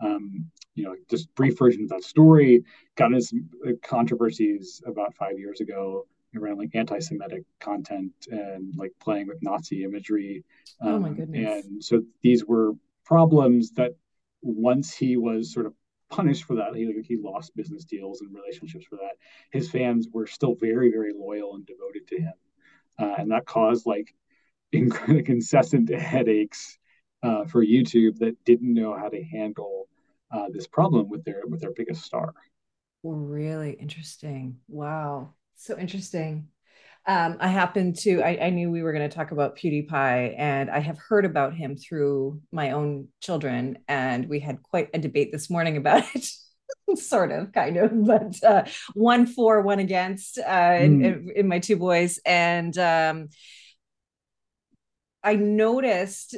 [0.01, 2.63] um, you know, just brief version of that story,
[2.97, 3.49] got into some
[3.83, 6.07] controversies about five years ago
[6.37, 10.45] around like anti-Semitic content and like playing with Nazi imagery.
[10.83, 11.65] Um, oh my um, goodness!
[11.65, 12.73] And so these were
[13.07, 13.93] problems that
[14.43, 15.73] once he was sort of
[16.11, 19.17] punished for that, he he lost business deals and relationships for that.
[19.51, 22.35] His fans were still very very loyal and devoted to him,
[22.99, 24.15] uh, and that caused like,
[24.73, 26.79] incessant headaches
[27.23, 29.89] uh, for YouTube that didn't know how to handle
[30.33, 32.35] uh, this problem with their with their biggest star.
[33.03, 34.59] Really interesting.
[34.69, 36.49] Wow so interesting.
[37.07, 40.71] Um, I happened to, I, I knew we were going to talk about PewDiePie, and
[40.71, 43.79] I have heard about him through my own children.
[43.89, 46.29] And we had quite a debate this morning about it.
[46.97, 48.63] sort of kind of but uh,
[48.93, 51.05] one for one against uh, mm.
[51.05, 53.29] in, in, my two boys and um,
[55.29, 56.37] I noticed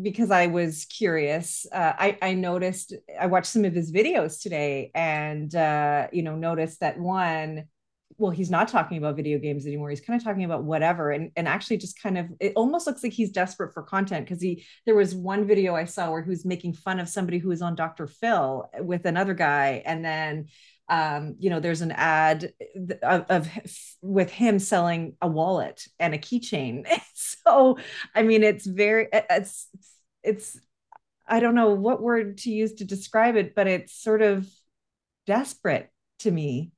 [0.00, 1.66] because I was curious.
[1.70, 6.36] Uh, I, I noticed I watched some of his videos today, and uh, you know,
[6.36, 7.66] noticed that one
[8.16, 11.30] well he's not talking about video games anymore he's kind of talking about whatever and
[11.36, 14.64] and actually just kind of it almost looks like he's desperate for content because he
[14.84, 17.62] there was one video i saw where he was making fun of somebody who was
[17.62, 20.46] on dr phil with another guy and then
[20.90, 22.52] um, you know, there's an ad
[23.02, 23.48] of, of,
[24.02, 26.84] with him selling a wallet and a keychain.
[27.14, 27.78] so,
[28.14, 29.68] I mean, it's very it's
[30.24, 30.58] it's
[31.28, 34.48] I don't know what word to use to describe it, but it's sort of
[35.26, 36.72] desperate to me.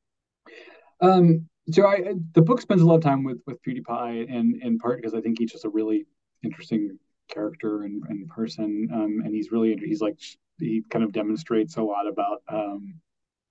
[1.01, 4.79] Um, so I, the book spends a lot of time with with PewDiePie, and in
[4.79, 6.07] part because I think he's just a really
[6.43, 6.99] interesting
[7.29, 10.19] character and, and person, um, and he's really he's like
[10.59, 13.01] he kind of demonstrates a lot about um,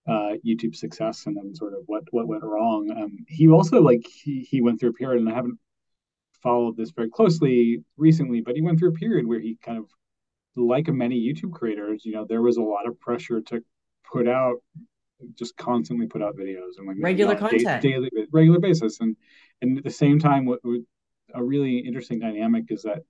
[0.07, 2.89] uh, YouTube success and then sort of what what went wrong.
[2.91, 5.59] Um, he also like he he went through a period, and I haven't
[6.41, 9.85] followed this very closely recently, but he went through a period where he kind of
[10.55, 13.63] like many YouTube creators, you know, there was a lot of pressure to
[14.11, 14.57] put out
[15.35, 19.15] just constantly put out videos and like regular content daily regular basis and
[19.61, 20.81] and at the same time what, what
[21.35, 23.03] a really interesting dynamic is that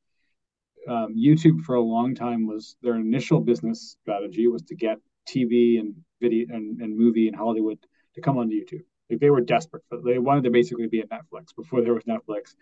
[0.90, 4.98] um, YouTube for a long time was their initial business strategy was to get
[5.28, 7.80] TV and video and, and movie and Hollywood
[8.16, 8.84] to come onto YouTube.
[9.10, 9.84] Like they were desperate.
[9.90, 12.56] For, they wanted to basically be at Netflix before there was Netflix.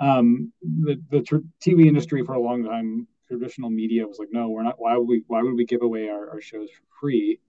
[0.00, 4.50] Um, the the tr- TV industry for a long time, traditional media was like, no,
[4.50, 4.74] we're not.
[4.78, 5.22] Why would we?
[5.26, 7.40] Why would we give away our, our shows for free?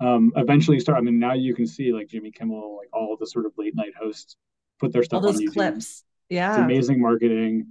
[0.00, 0.98] Um, eventually, start.
[0.98, 3.74] I mean, now you can see like Jimmy Kimmel, like all the sort of late
[3.74, 4.36] night hosts
[4.78, 5.52] put their stuff all those on YouTube.
[5.52, 6.04] clips.
[6.28, 7.66] Yeah, it's amazing marketing.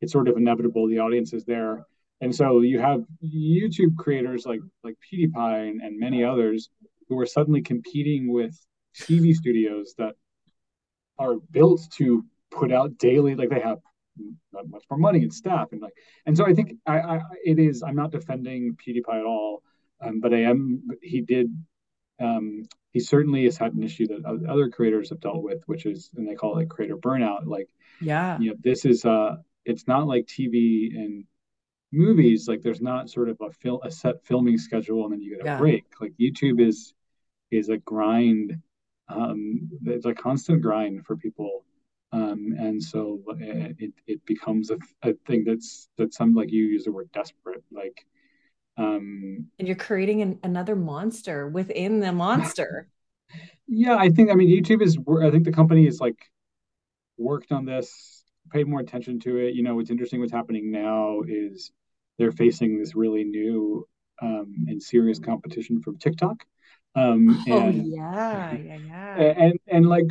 [0.00, 0.86] It's sort of inevitable.
[0.88, 1.84] The audience is there
[2.24, 6.70] and so you have YouTube creators like like PewDiePie and, and many others
[7.06, 8.58] who are suddenly competing with
[8.98, 10.14] TV studios that
[11.18, 13.78] are built to put out daily, like they have
[14.68, 15.92] much more money and staff and like
[16.24, 19.62] and so I think I, I it is I'm not defending PewDiePie at all,
[20.00, 21.54] um, but I am he did
[22.22, 22.62] um,
[22.92, 26.26] he certainly has had an issue that other creators have dealt with, which is and
[26.26, 27.44] they call it like creator burnout.
[27.44, 27.68] Like
[28.00, 31.26] yeah, you know this is uh it's not like TV and
[31.94, 35.36] movies like there's not sort of a film a set filming schedule and then you
[35.36, 35.58] get a yeah.
[35.58, 35.84] break.
[36.00, 36.94] Like youtube is
[37.50, 38.58] is a grind
[39.08, 41.64] um it's a constant grind for people.
[42.12, 46.84] Um and so it it becomes a, a thing that's that's some like you use
[46.84, 48.04] the word desperate like
[48.76, 52.88] um and you're creating an, another monster within the monster.
[53.66, 56.30] Yeah i think i mean youtube is i think the company is like
[57.16, 59.54] worked on this paid more attention to it.
[59.54, 61.72] You know what's interesting what's happening now is
[62.18, 63.86] they're facing this really new
[64.22, 66.44] um, and serious competition from TikTok.
[66.94, 69.16] Um, oh and, yeah, yeah, yeah.
[69.16, 70.06] And and like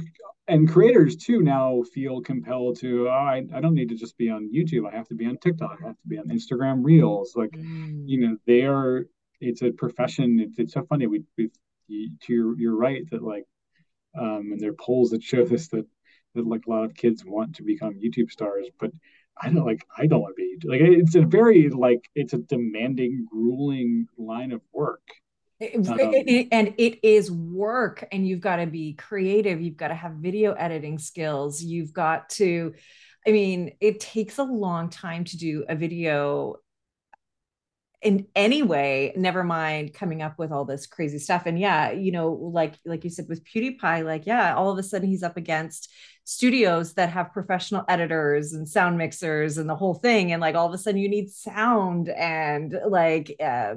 [0.47, 4.29] and creators too now feel compelled to oh, I, I don't need to just be
[4.29, 4.91] on YouTube.
[4.91, 5.79] I have to be on TikTok.
[5.83, 7.33] I have to be on Instagram Reels.
[7.35, 8.03] Like mm.
[8.05, 9.07] you know they are.
[9.39, 10.39] It's a profession.
[10.39, 11.07] It's, it's so funny.
[11.07, 11.49] We we
[11.89, 13.45] to your you're right that like
[14.17, 15.85] um, and there are polls that show this that
[16.35, 18.91] that like a lot of kids want to become YouTube stars, but
[19.41, 22.37] I don't like I don't want to be like it's a very like it's a
[22.37, 25.01] demanding, grueling line of work.
[25.59, 29.61] It, um, it, it, and it is work, and you've got to be creative.
[29.61, 31.63] You've got to have video editing skills.
[31.63, 32.73] You've got to,
[33.25, 36.57] I mean, it takes a long time to do a video
[38.03, 41.45] in any way never mind coming up with all this crazy stuff.
[41.45, 44.83] And yeah you know like like you said with pewdiepie like yeah all of a
[44.83, 45.89] sudden he's up against
[46.25, 50.31] studios that have professional editors and sound mixers and the whole thing.
[50.31, 53.75] And like all of a sudden you need sound and like uh,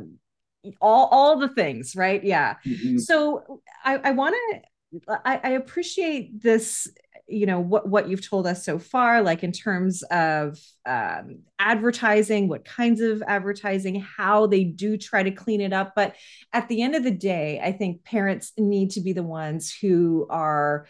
[0.81, 2.23] all all the things right?
[2.23, 2.57] Yeah.
[2.67, 2.99] Mm-hmm.
[2.99, 4.61] so i i want to
[5.09, 6.89] I, I appreciate this
[7.29, 12.49] you know what what you've told us so far like in terms of um, advertising
[12.49, 15.93] what kinds of advertising how they do try to clean it up.
[15.97, 16.15] But
[16.53, 20.27] at the end of the day i think parents need to be the ones who
[20.31, 20.87] are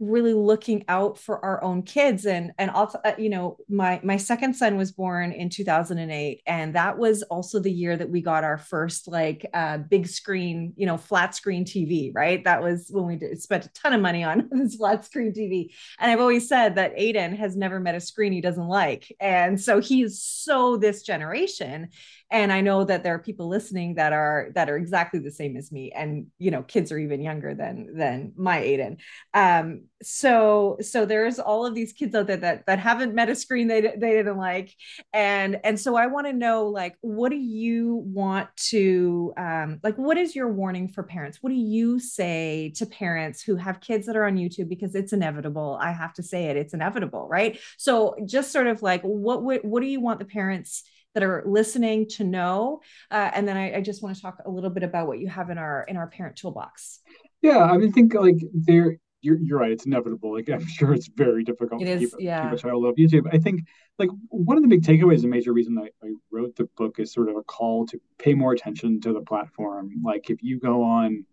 [0.00, 2.24] really looking out for our own kids.
[2.26, 6.74] And and also uh, you know my my second son was born in 2008 and
[6.74, 10.86] that was also the year that we got our first like uh, big screen you
[10.86, 12.42] know flat screen tv right?
[12.44, 15.68] That was when we did, spent a ton of money on this flat screen tv
[15.98, 19.14] and i've always said that aiden has never met a screen he doesn't like.
[19.20, 21.88] And so he's so this generation
[22.30, 25.56] and i know that there are people listening that are that are exactly the same
[25.56, 25.92] as me.
[25.92, 28.98] And you know kids are even younger than than my aiden.
[29.34, 33.34] Um so so there's all of these kids out there that that haven't met a
[33.34, 34.74] screen they they didn't like.
[35.12, 39.96] And and so i want to know like what do you want to um like
[39.96, 41.38] what is your warning for parents?
[41.40, 44.68] What do you say to parents who have kids that are on youtube?
[44.68, 45.78] Because it's inevitable.
[45.80, 46.56] I have to say it.
[46.56, 47.58] It's inevitable right?
[47.76, 50.84] So just sort of like what what, what do you want the parents
[51.14, 52.80] that are listening to know
[53.10, 55.28] uh, and then I, I just want to talk a little bit about what you
[55.28, 57.00] have in our in our parent toolbox.
[57.42, 61.08] Yeah i mean think like there you're, you're right it's inevitable like i'm sure it's
[61.08, 62.44] very difficult it to is, keep, yeah.
[62.44, 63.28] keep a child off youtube.
[63.32, 63.66] I think
[63.98, 67.12] like one of the big takeaways a major reason I, I wrote the book is
[67.12, 69.90] sort of a call to pay more attention to the platform.
[70.02, 71.26] Like if you go on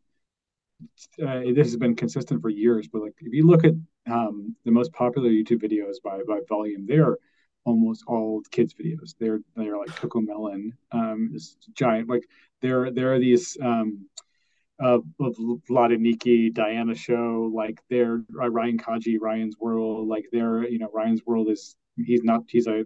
[1.25, 3.73] uh, this has been consistent for years, but like if you look at
[4.09, 7.17] um, the most popular YouTube videos by by volume, they're
[7.67, 9.13] almost all kids videos.
[9.19, 12.23] They're they're like CoComelon, um, this giant like
[12.61, 14.07] there there are these um,
[14.81, 20.89] uh, Nikki, Diana show, like they're uh, Ryan Kaji, Ryan's World, like they're you know
[20.93, 22.85] Ryan's World is he's not he's a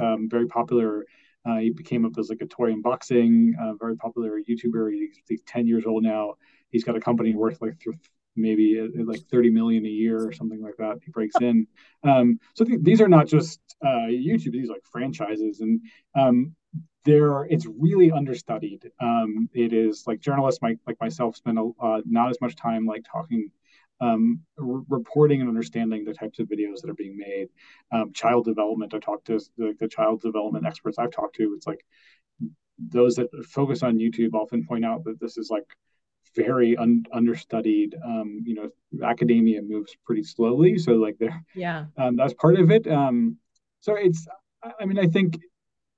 [0.00, 1.04] um, very popular.
[1.44, 4.92] Uh, he became up as like a toy unboxing, uh, very popular YouTuber.
[4.92, 6.34] He's, he's, 10 years old now.
[6.70, 7.96] He's got a company worth like th-
[8.36, 10.98] maybe uh, like 30 million a year or something like that.
[11.04, 11.66] He breaks in.
[12.04, 15.60] Um, so th- these are not just uh, YouTube, these are like franchises.
[15.60, 15.80] And
[16.14, 16.54] um,
[17.04, 18.90] there it's really understudied.
[19.00, 22.86] Um, it is like journalists like like myself spend a, uh, not as much time
[22.86, 23.50] like talking
[24.00, 27.48] um, reporting and understanding the types of videos that are being made.
[27.92, 31.54] Um, child development, I talked to the, the, child development experts I've talked to.
[31.54, 31.84] It's like
[32.78, 35.66] those that focus on YouTube often point out that this is like
[36.34, 37.94] very un- understudied.
[38.04, 38.70] Um, you know,
[39.04, 42.86] academia moves pretty slowly, so like there, yeah, um, that's part of it.
[42.86, 43.36] Um,
[43.80, 44.26] so it's,
[44.80, 45.36] I mean, I think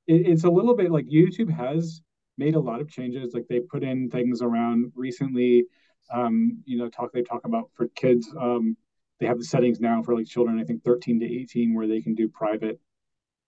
[0.07, 2.03] it, it's a little bit like YouTube has
[2.37, 3.35] made a lot of changes.
[3.35, 5.67] Like they put in things around recently
[6.13, 8.29] um, you know, talk they talk about for kids.
[8.39, 8.77] Um,
[9.21, 12.01] they have the settings now for like children, I think 13 to 18, where they
[12.01, 12.81] can do private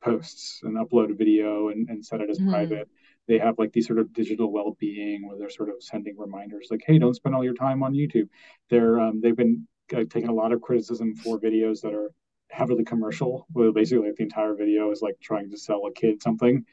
[0.03, 2.51] posts and upload a video and, and set it as mm-hmm.
[2.51, 2.89] private.
[3.29, 6.85] They have like these sort of digital well-being where they're sort of sending reminders like,
[6.87, 8.29] "Hey, don't spend all your time on YouTube."
[8.71, 12.11] They're um, they've been uh, taking a lot of criticism for videos that are
[12.51, 16.23] heavily commercial, where basically like, the entire video is like trying to sell a kid
[16.23, 16.65] something.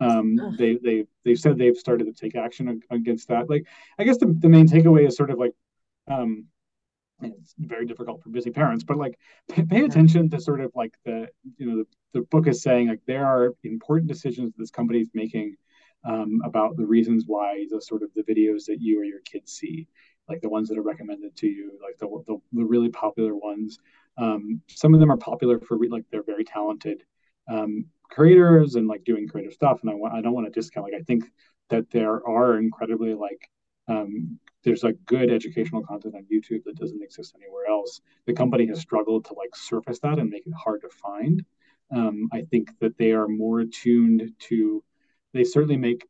[0.00, 3.50] Um, they they they've said they've started to take action against that.
[3.50, 3.66] Like,
[3.98, 5.52] I guess the, the main takeaway is sort of like,
[6.08, 6.46] um,
[7.22, 10.94] it's very difficult for busy parents, but like pay, pay attention to sort of like
[11.04, 11.86] the you know the,
[12.20, 15.56] the book is saying like there are important decisions this company is making
[16.04, 19.52] um, about the reasons why the sort of the videos that you or your kids
[19.52, 19.86] see,
[20.28, 23.78] like the ones that are recommended to you, like the the, the really popular ones.
[24.18, 27.04] Um, some of them are popular for like they're very talented
[27.50, 29.80] um, creators and like doing creative stuff.
[29.82, 31.24] And I want I don't want to discount like I think
[31.68, 33.48] that there are incredibly like
[33.88, 38.00] um, there's like good educational content on YouTube that doesn't exist anywhere else.
[38.26, 41.44] The company has struggled to like surface that and make it hard to find.
[41.92, 44.82] Um, I think that they are more attuned to.
[45.32, 46.06] They certainly make.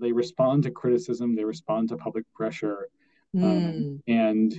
[0.00, 1.34] They respond to criticism.
[1.36, 2.88] They respond to public pressure,
[3.34, 3.42] mm.
[3.44, 4.52] um, and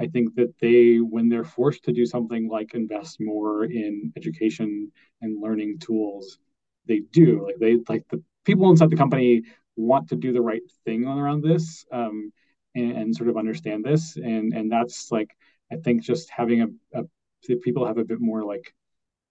[0.00, 4.90] I think that they, when they're forced to do something like invest more in education
[5.20, 6.38] and learning tools,
[6.86, 7.44] they do.
[7.44, 9.42] Like they, like the people inside the company
[9.76, 12.32] want to do the right thing around this um,
[12.74, 15.36] and, and, sort of understand this, and and that's like
[15.70, 18.72] I think just having a, a people have a bit more like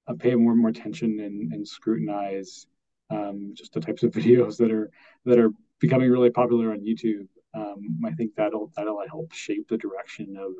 [0.07, 2.67] uh, pay more more attention and, and scrutinize
[3.09, 4.91] um, just the types of videos that are
[5.25, 9.77] that are becoming really popular on YouTube um, I think that'll that'll help shape the
[9.77, 10.53] direction of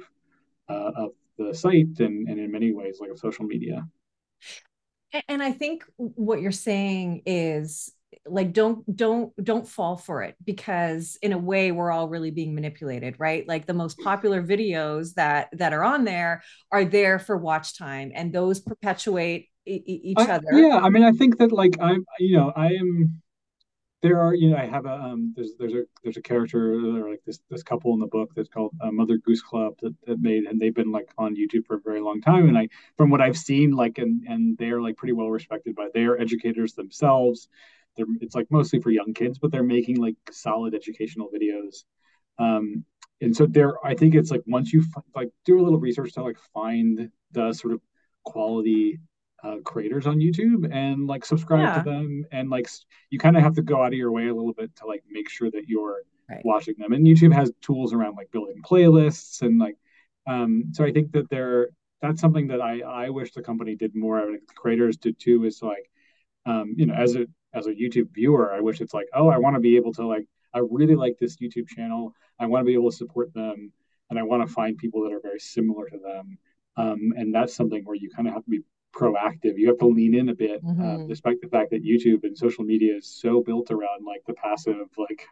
[0.70, 3.88] uh, of the site and, and in many ways like social media.
[5.28, 7.92] And I think what you're saying is
[8.26, 12.56] like don't don't don't fall for it because in a way we're all really being
[12.56, 17.38] manipulated right like the most popular videos that that are on there are there for
[17.38, 21.76] watch time and those perpetuate each I, other yeah i mean i think that like
[21.80, 23.22] i'm you know i am
[24.02, 27.10] there are you know i have a um there's there's a there's a character or
[27.12, 30.20] like this this couple in the book that's called uh, mother goose club that, that
[30.22, 32.68] made and they've been like on youtube for a very long time and i
[32.98, 36.74] from what i've seen like and and they're like pretty well respected by their educators
[36.74, 37.48] themselves.
[37.96, 41.84] They're it's like mostly for young kids but they're making like solid educational videos.
[42.38, 42.86] Um
[43.22, 44.84] and so there i think it's like once you
[45.16, 47.82] like do a little research to like find the sort of
[48.24, 49.00] quality
[49.44, 51.82] uh, creators on YouTube and like subscribe yeah.
[51.82, 52.70] to them and like
[53.10, 55.04] you kind of have to go out of your way a little bit to like
[55.10, 56.42] make sure that you're right.
[56.44, 56.94] watching them.
[56.94, 59.76] And YouTube has tools around like building playlists and like
[60.28, 61.70] um so I think that there
[62.02, 64.20] that's something that I I wish the company did more.
[64.20, 65.46] I mean, the creators did too.
[65.46, 65.90] Is like
[66.46, 69.38] um you know as a as a YouTube viewer, I wish it's like oh I
[69.38, 72.14] want to be able to like I really like this YouTube channel.
[72.40, 73.72] I want to be able to support them
[74.10, 76.38] and I want to find people that are very similar to them.
[76.78, 78.62] Um, and that's something where you kind of have to be
[78.96, 79.58] proactive.
[79.58, 81.04] You have to lean in a bit, uh, mm-hmm.
[81.04, 84.34] uh, despite the fact that YouTube and social media is so built around like the
[84.34, 85.26] passive, like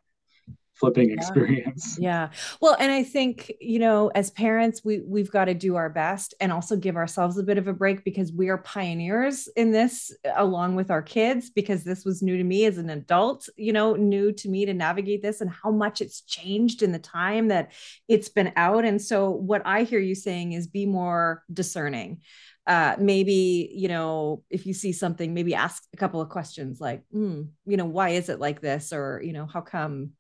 [0.78, 1.16] flipping yeah.
[1.16, 1.98] experience.
[2.08, 2.30] Yeah.
[2.62, 6.36] Well, and I think, you know, as parents, we we've got to do our best
[6.40, 10.12] and also give ourselves a bit of a break because we are pioneers in this
[10.36, 13.96] along with our kids because this was new to me as an adult, you know,
[13.96, 17.72] new to me to navigate this and how much it's changed in the time that
[18.08, 18.86] it's been out.
[18.86, 22.22] And so what I hear you saying is be more discerning
[22.68, 27.02] uh, maybe you know if you see something maybe ask a couple of questions like
[27.16, 28.92] mm, you know why is it like this?
[28.92, 30.12] or you know how come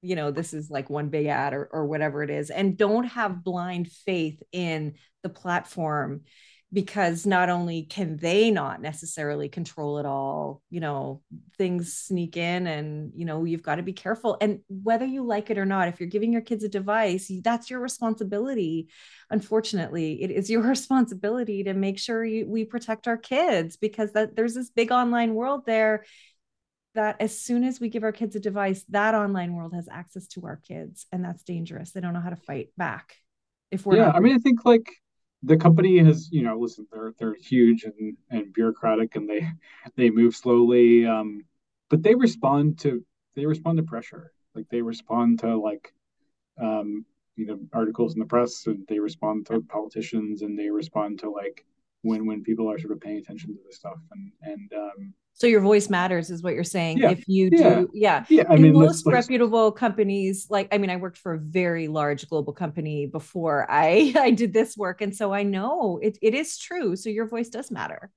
[0.00, 2.50] you know this is like one big ad or, or whatever it is.
[2.50, 6.22] And don't have blind faith in the platform
[6.72, 11.20] because not only can they not necessarily control it all you know
[11.58, 15.50] things sneak in and you know you've got to be careful and whether you like
[15.50, 18.88] it or not if you're giving your kids a device that's your responsibility
[19.30, 24.36] unfortunately it is your responsibility to make sure you, we protect our kids because that
[24.36, 26.04] there's this big online world there
[26.94, 30.26] that as soon as we give our kids a device, that online world has access
[30.26, 31.92] to our kids, and that's dangerous.
[31.92, 33.14] They don't know how to fight back.
[33.70, 34.90] If we're yeah, not- I mean, I think like
[35.42, 39.46] the company has, you know, listen, they're they're huge and and bureaucratic, and they
[39.96, 41.44] they move slowly, um,
[41.88, 44.32] but they respond to they respond to pressure.
[44.54, 45.92] Like they respond to like,
[46.60, 47.04] um,
[47.36, 51.30] you know, articles in the press, and they respond to politicians, and they respond to
[51.30, 51.64] like
[52.02, 55.46] when when people are sort of paying attention to this stuff, and and um, so
[55.46, 56.98] your voice matters is what you're saying.
[56.98, 57.12] Yeah.
[57.12, 58.26] If you do, yeah.
[58.28, 58.44] Yeah.
[58.50, 62.28] I In mean, most reputable companies, like I mean, I worked for a very large
[62.28, 65.00] global company before I I did this work.
[65.00, 66.94] And so I know it, it is true.
[66.94, 68.10] So your voice does matter.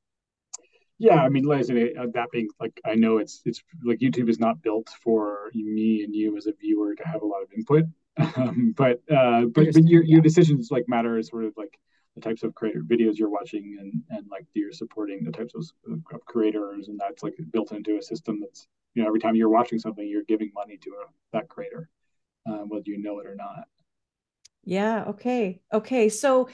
[1.00, 4.40] Yeah, I mean, listen, uh, that being like, I know it's it's like YouTube is
[4.40, 7.86] not built for me and you as a viewer to have a lot of input,
[8.36, 11.80] um, but uh, but but your your decisions like matter as sort of like
[12.16, 15.66] the types of creator videos you're watching and and like you're supporting the types of,
[15.90, 19.50] of creators and that's like built into a system that's you know every time you're
[19.50, 21.90] watching something you're giving money to a, that creator
[22.48, 23.66] um, whether you know it or not.
[24.66, 26.48] Yeah okay okay so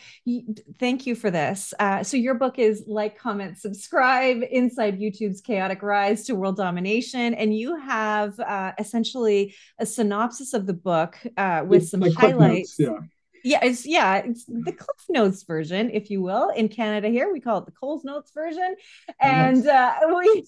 [0.79, 1.75] thank you for this.
[1.77, 7.35] Uh, so your book is like comment subscribe inside youtube's chaotic rise to world domination
[7.35, 12.79] and you have uh, essentially a synopsis of the book uh, with some like highlights
[12.79, 13.07] notes, yeah
[13.43, 16.49] yeah, it's yeah, it's the Cliff Notes version, if you will.
[16.49, 18.75] In Canada, here we call it the Coles Notes version,
[19.19, 20.43] and uh, we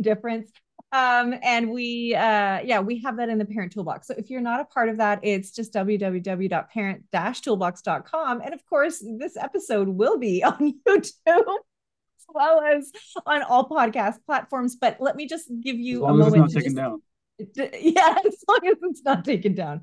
[0.00, 0.50] difference.
[0.90, 4.06] Um, and we uh, yeah, we have that in the Parent Toolbox.
[4.06, 8.40] So if you're not a part of that, it's just www.parent-toolbox.com.
[8.40, 12.90] And of course, this episode will be on YouTube as well as
[13.26, 14.76] on all podcast platforms.
[14.76, 16.46] But let me just give you a moment.
[16.46, 17.02] It's not taken down.
[17.56, 19.82] Yeah, as long as it's not taken down.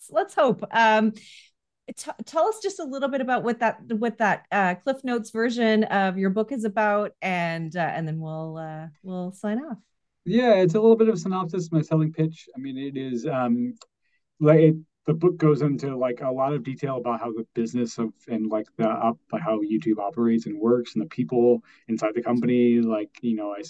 [0.00, 0.64] So let's hope.
[0.70, 1.14] Um,
[1.96, 5.30] T- tell us just a little bit about what that what that uh, Cliff Notes
[5.30, 9.78] version of your book is about, and uh, and then we'll uh, we'll sign off.
[10.24, 12.48] Yeah, it's a little bit of a synopsis, my selling pitch.
[12.54, 13.74] I mean, it is um,
[14.40, 14.76] like it,
[15.06, 18.48] the book goes into like a lot of detail about how the business of and
[18.48, 22.80] like the up how YouTube operates and works and the people inside the company.
[22.80, 23.62] Like you know, I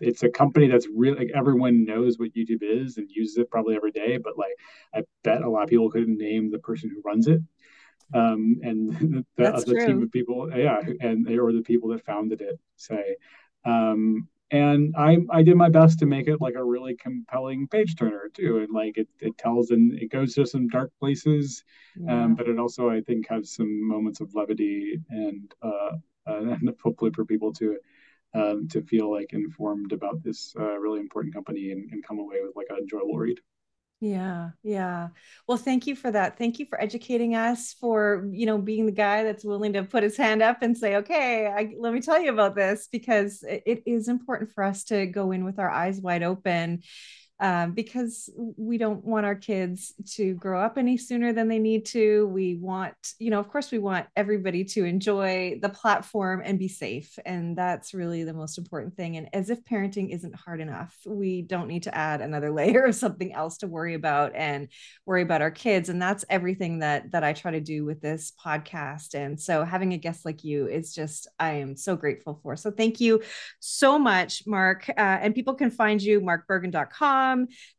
[0.00, 3.76] it's a company that's really like everyone knows what YouTube is and uses it probably
[3.76, 4.54] every day, but like
[4.94, 7.40] I bet a lot of people couldn't name the person who runs it.
[8.14, 12.04] Um, and the, other the team of people, yeah, and they or the people that
[12.04, 13.16] founded it say.
[13.64, 17.96] Um, and I I did my best to make it like a really compelling page
[17.96, 21.64] turner too, and like it it tells and it goes to some dark places,
[22.02, 22.24] um, yeah.
[22.24, 25.96] um, but it also I think has some moments of levity and uh,
[26.26, 27.76] uh and hopefully for people to
[28.36, 32.36] um, to feel like informed about this uh, really important company and, and come away
[32.42, 33.40] with like an enjoyable read.
[34.00, 35.08] Yeah, yeah.
[35.48, 36.36] Well, thank you for that.
[36.36, 40.02] Thank you for educating us, for you know being the guy that's willing to put
[40.02, 43.62] his hand up and say, "Okay, I, let me tell you about this," because it,
[43.64, 46.82] it is important for us to go in with our eyes wide open
[47.38, 51.84] um, because we don't want our kids to grow up any sooner than they need
[51.86, 52.26] to.
[52.28, 56.68] We want, you know, of course, we want everybody to enjoy the platform and be
[56.68, 57.18] safe.
[57.26, 59.18] And that's really the most important thing.
[59.18, 62.94] And as if parenting isn't hard enough, we don't need to add another layer of
[62.94, 64.68] something else to worry about and
[65.04, 65.90] worry about our kids.
[65.90, 69.14] And that's everything that that I try to do with this podcast.
[69.14, 72.56] And so having a guest like you is just, I am so grateful for.
[72.56, 73.22] So thank you
[73.60, 74.88] so much, Mark.
[74.88, 77.25] Uh, and people can find you, markbergen.com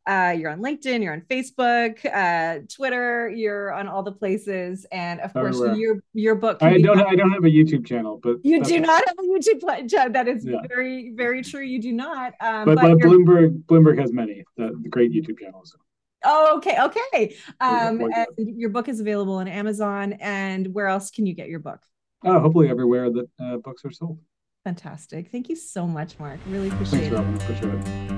[0.06, 5.20] uh, you're on LinkedIn, you're on Facebook, uh, Twitter, you're on all the places, and
[5.20, 6.58] of course, your your book.
[6.62, 7.00] I don't.
[7.00, 10.12] I don't have a YouTube channel, but you do not have a YouTube channel.
[10.18, 10.58] That is yeah.
[10.68, 11.62] very, very true.
[11.62, 12.32] You do not.
[12.40, 15.76] Um, but, but, Bloomberg, Bloomberg has many the, the great YouTube channels.
[16.24, 17.36] Oh, okay, okay.
[17.60, 20.14] Um, and your book is available on Amazon.
[20.14, 21.80] And where else can you get your book?
[22.24, 24.18] Uh, hopefully, everywhere that uh, books are sold.
[24.64, 25.30] Fantastic.
[25.30, 26.40] Thank you so much, Mark.
[26.48, 27.16] Really appreciate Thanks, it.
[27.16, 27.34] Robin.
[27.36, 28.17] Appreciate it.